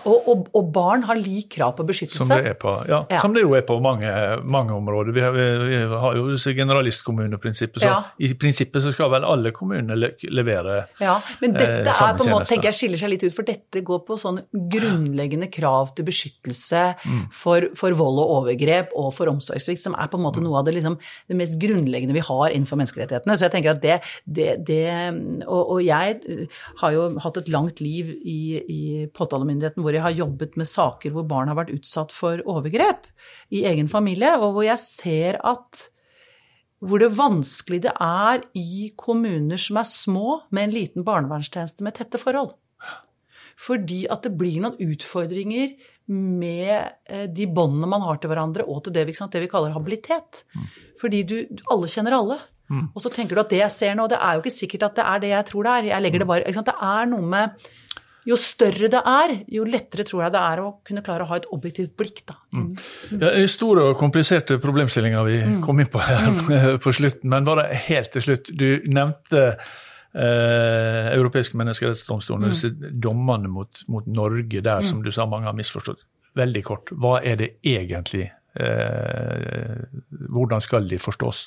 Og, 0.04 0.28
og, 0.28 0.48
og, 0.56 0.70
barn 0.74 1.04
har 1.08 1.18
lik 1.18 1.48
krav 1.56 1.74
på 1.78 1.86
beskyttelse. 1.88 2.26
Som 2.26 2.44
det, 2.44 2.54
på, 2.62 2.72
ja, 2.88 3.02
ja. 3.10 3.20
Som 3.22 3.34
det 3.36 3.44
jo 3.44 3.54
er 3.56 3.64
på 3.66 3.78
mange, 3.82 4.10
mange 4.44 4.74
områder. 4.76 5.14
Vi 5.16 5.24
har, 5.24 5.34
vi, 5.34 5.80
har 6.04 6.18
jo 6.18 6.36
generalistkommuneprinsippet, 6.36 7.82
så 7.82 7.90
ja. 7.90 7.98
i 8.18 8.30
prinsippet 8.38 8.84
så 8.84 8.92
skal 8.94 9.12
vel 9.12 9.26
alle 9.28 9.52
kommuner 9.56 9.98
le, 9.98 10.12
levere 10.32 10.80
Ja, 11.02 11.18
men 11.42 11.56
dette 11.56 11.92
eh, 11.92 12.02
er 12.04 12.18
på 12.18 12.26
en 12.26 12.32
måte, 12.34 12.48
tenker 12.52 12.70
jeg 12.70 12.78
skiller 12.80 13.00
seg 13.00 13.12
litt 13.14 13.26
ut, 13.26 13.34
for 13.36 13.48
dette 13.48 13.82
går 13.86 14.02
på 14.06 14.18
sånn 14.20 14.40
grunnleggende 14.72 15.50
krav 15.52 15.92
til 15.96 16.08
beskyttelse 16.08 16.84
mm. 16.98 17.22
for, 17.34 17.70
for, 17.78 17.96
vold 17.98 18.22
og 18.22 18.34
overgrep 18.38 18.94
og 18.98 19.10
for 19.16 19.30
omsorgssvikt, 19.32 19.82
som 19.84 19.96
er 19.98 20.10
på 20.10 20.20
en 20.20 20.26
måte 20.26 20.42
noe 20.44 20.60
av 20.60 20.68
det, 20.68 20.76
liksom, 20.78 20.98
det 21.28 21.38
mest 21.38 21.58
grunnleggende 21.60 22.16
vi 22.16 22.24
har 22.24 22.54
innenfor 22.54 22.80
menneskerettighetene. 22.80 23.38
Så 23.38 23.48
jeg 23.48 23.56
tenker 23.56 23.74
at 23.74 23.82
det, 23.84 23.98
det, 24.24 24.50
det 24.68 24.84
og, 25.46 25.62
og, 25.62 25.78
jeg 25.84 26.18
har 26.82 26.94
jo 26.94 27.06
hatt 27.22 27.40
et 27.40 27.50
langt 27.52 27.82
liv 27.84 28.10
i, 28.18 28.40
i 28.58 28.80
påtalemyndigheten 29.68 29.84
hvor 29.84 29.94
jeg 29.94 30.02
har 30.04 30.16
jobbet 30.16 30.56
med 30.56 30.68
saker 30.68 31.12
hvor 31.12 31.26
barn 31.28 31.48
har 31.48 31.58
vært 31.58 31.74
utsatt 31.74 32.12
for 32.12 32.40
overgrep 32.46 33.06
i 33.50 33.64
egen 33.64 33.88
familie, 33.88 34.36
og 34.38 34.54
hvor 34.54 34.64
jeg 34.64 34.78
ser 34.78 35.38
at 35.44 35.90
hvor 36.80 37.00
det 37.00 37.16
vanskelig 37.16 37.82
det 37.82 37.92
er 38.00 38.44
i 38.54 38.92
kommuner 38.96 39.58
som 39.58 39.78
er 39.78 39.84
små, 39.84 40.42
med 40.50 40.68
en 40.68 40.74
liten 40.76 41.04
barnevernstjeneste 41.04 41.82
med 41.82 41.96
tette 41.96 42.18
forhold. 42.18 42.54
Fordi 43.58 44.06
at 44.06 44.22
det 44.22 44.36
blir 44.38 44.60
noen 44.62 44.78
utfordringer 44.78 45.74
med 46.06 46.92
eh, 47.10 47.26
de 47.26 47.48
båndene 47.50 47.88
man 47.90 48.04
har 48.06 48.20
til 48.22 48.30
hverandre, 48.30 48.64
og 48.64 48.84
til 48.84 48.94
det 48.94 49.08
vi, 49.08 49.16
det 49.18 49.42
vi 49.42 49.50
kaller 49.50 49.74
habilitet. 49.74 50.44
Mm. 50.54 50.68
Fordi 51.00 51.24
du, 51.26 51.36
alle 51.74 51.90
kjenner 51.90 52.14
alle. 52.14 52.38
Mm. 52.70 52.86
Og 52.94 53.02
så 53.02 53.10
tenker 53.10 53.34
du 53.34 53.42
at 53.42 53.50
det 53.50 53.58
jeg 53.64 53.74
ser 53.74 53.98
nå, 53.98 54.06
det 54.06 54.20
er 54.22 54.36
jo 54.36 54.44
ikke 54.44 54.54
sikkert 54.54 54.86
at 54.86 55.00
det 55.00 55.08
er 55.08 55.22
det 55.24 55.34
jeg 55.34 55.48
tror 55.50 55.66
det 55.66 55.74
er. 55.74 55.90
Jeg 55.90 56.04
legger 56.04 56.22
det 56.22 56.30
bare, 56.30 56.54
Det 56.70 56.78
er 56.78 57.10
noe 57.10 57.26
med 57.34 57.68
jo 58.26 58.36
større 58.40 58.90
det 58.92 59.00
er, 59.00 59.34
jo 59.52 59.64
lettere 59.68 60.04
tror 60.06 60.24
jeg 60.24 60.34
det 60.34 60.40
er 60.42 60.62
å 60.62 60.70
kunne 60.86 61.02
klare 61.06 61.24
å 61.24 61.30
ha 61.30 61.38
et 61.38 61.48
objektivt 61.54 61.94
blikk. 61.98 62.22
Da. 62.28 62.38
Mm. 62.52 62.70
mm. 62.74 63.22
Ja, 63.22 63.32
store 63.50 63.90
og 63.90 64.00
kompliserte 64.00 64.58
problemstillinger 64.62 65.28
vi 65.28 65.38
mm. 65.44 65.58
kom 65.64 65.80
inn 65.80 65.90
på 65.92 66.02
her 66.02 66.30
mm. 66.34 66.48
på 66.84 66.94
slutten, 66.94 67.30
men 67.32 67.46
bare 67.48 67.68
helt 67.88 68.12
til 68.14 68.26
slutt. 68.26 68.52
Du 68.52 68.68
nevnte 68.90 69.44
eh, 69.48 71.12
Europeiske 71.14 71.58
menneskerettighetsdomstolen, 71.60 72.48
mm. 72.48 72.56
disse 72.56 72.92
dommene 73.08 73.50
mot, 73.52 73.84
mot, 73.88 74.08
Norge 74.08 74.64
der 74.64 74.84
som 74.86 75.04
du 75.04 75.12
sa 75.14 75.28
mange 75.28 75.48
har 75.50 75.56
misforstått. 75.56 76.06
Veldig 76.38 76.64
kort, 76.66 76.92
hva 77.00 77.18
er 77.24 77.40
det 77.40 77.52
egentlig? 77.66 78.28
Eh, 78.58 79.86
hvordan 80.34 80.60
skal 80.64 80.88
de 80.90 80.98
forstås? 81.00 81.46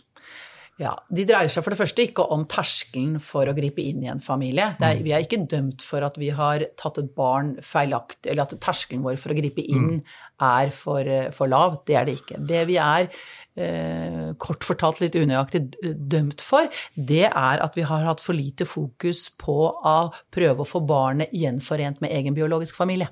Ja, 0.79 0.93
De 1.13 1.25
dreier 1.27 1.51
seg 1.51 1.65
for 1.65 1.73
det 1.73 1.79
første 1.81 2.05
ikke 2.05 2.23
om 2.33 2.45
terskelen 2.49 3.19
for 3.23 3.49
å 3.49 3.53
gripe 3.57 3.83
inn 3.83 4.01
i 4.05 4.09
en 4.11 4.21
familie. 4.23 4.71
Er, 4.79 4.97
mm. 4.97 5.03
vi 5.05 5.13
er 5.13 5.25
ikke 5.25 5.43
dømt 5.51 5.83
for 5.85 6.05
at 6.05 6.17
vi 6.21 6.31
har 6.33 6.63
tatt 6.79 6.97
et 7.01 7.11
barn 7.17 7.53
feilaktig, 7.65 8.31
eller 8.31 8.47
at 8.47 8.55
terskelen 8.63 9.03
vår 9.05 9.19
for 9.21 9.33
å 9.33 9.37
gripe 9.37 9.61
inn 9.61 9.87
mm. 9.99 10.01
er 10.47 10.73
for, 10.75 11.11
for, 11.37 11.51
lav. 11.51 11.81
Det 11.87 11.99
er 11.99 12.09
det 12.09 12.17
ikke. 12.21 12.39
Det 12.49 12.63
vi 12.71 12.79
er 12.81 13.09
eh, 13.11 14.31
kort 14.41 14.65
fortalt 14.65 15.03
litt 15.03 15.17
unøyaktig 15.19 15.63
dømt 16.01 16.41
for, 16.45 16.71
det 16.95 17.27
er 17.27 17.65
at 17.67 17.77
vi 17.77 17.85
har 17.85 18.07
hatt 18.07 18.23
for 18.23 18.37
lite 18.37 18.65
fokus 18.69 19.27
på 19.37 19.59
å 19.69 19.97
prøve 20.33 20.65
å 20.65 20.71
få 20.71 20.81
barnet 20.87 21.35
gjenforent 21.35 22.01
med 22.01 22.15
egen 22.15 22.37
biologisk 22.37 22.79
familie. 22.79 23.11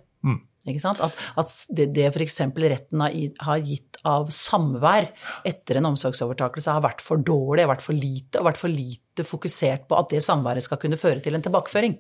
At, 0.70 1.18
at, 1.42 1.54
det, 1.76 1.90
det 1.96 2.08
f.eks. 2.12 2.40
retten 2.56 3.04
har 3.04 3.66
gitt 3.66 4.00
av 4.08 4.30
samvær 4.34 5.10
etter 5.48 5.80
en 5.80 5.92
omsorgsovertakelse 5.92 6.72
har 6.76 6.86
vært 6.86 7.04
for 7.04 7.22
dårlig, 7.22 7.68
vært 7.70 7.86
for 7.86 7.98
lite, 7.98 8.40
og 8.40 8.50
vært 8.52 8.62
for 8.62 8.72
lite 8.72 9.09
fokusert 9.28 9.88
på 9.90 9.98
at 10.00 10.12
det 10.14 10.22
samværet 10.24 10.66
skal 10.66 10.80
kunne 10.82 11.00
føre 11.00 11.20
til 11.24 11.36
en 11.36 11.44
tilbakeføring. 11.46 11.98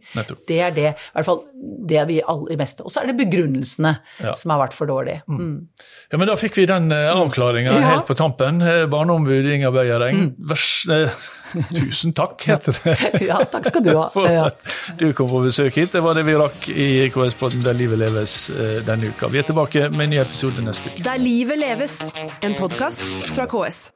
Det 0.48 0.60
er 0.62 0.76
det, 0.76 0.94
i 0.94 1.18
hvert 1.18 1.28
fall 1.28 1.44
det 1.90 2.06
vi 2.10 2.20
aller 2.22 2.56
i 2.56 2.60
meste. 2.60 2.86
Og 2.86 2.94
så 2.94 3.04
er 3.04 3.12
det 3.12 3.18
begrunnelsene 3.20 3.96
ja. 4.24 4.36
som 4.38 4.54
har 4.54 4.64
vært 4.64 4.78
for 4.78 4.90
dårlige. 4.90 5.24
Mm. 5.28 5.40
Mm. 5.40 5.58
Ja, 6.12 6.22
men 6.22 6.32
da 6.32 6.38
fikk 6.40 6.60
vi 6.60 6.68
den 6.70 6.92
uh, 6.94 7.12
avklaringa 7.16 7.76
ja. 7.76 7.92
helt 7.94 8.08
på 8.10 8.18
tampen. 8.20 8.60
Barneombudet 8.60 8.90
barneombud 8.94 9.52
Inger 9.56 9.76
Beyer 9.76 10.08
Eng. 10.10 10.24
Mm. 10.24 10.50
Vers, 10.50 10.70
uh, 10.90 11.28
Tusen 11.70 12.14
takk, 12.14 12.44
heter 12.46 12.78
det. 12.84 12.96
ja, 13.30 13.40
takk 13.50 13.70
skal 13.70 13.84
du 13.86 13.94
ha. 13.98 14.08
For 14.16 14.30
at 14.30 14.66
du 15.00 15.10
kom 15.18 15.32
på 15.32 15.44
besøk 15.48 15.80
hit. 15.80 15.94
Det 15.96 16.04
var 16.06 16.18
det 16.18 16.26
vi 16.30 16.38
rakk 16.40 16.66
i 16.70 16.90
KS-podden 17.14 17.64
Der 17.66 17.78
livet 17.78 18.02
leves 18.02 18.42
eh, 18.54 18.80
denne 18.88 19.14
uka. 19.14 19.32
Vi 19.34 19.42
er 19.42 19.48
tilbake 19.50 19.90
med 19.94 20.08
en 20.08 20.16
ny 20.16 20.24
episode 20.24 20.66
neste 20.66 20.94
uke. 20.94 21.06
Der 21.06 21.22
livet 21.22 21.62
leves, 21.62 22.02
en 22.46 22.60
podkast 22.60 23.06
fra 23.34 23.50
KS. 23.50 23.90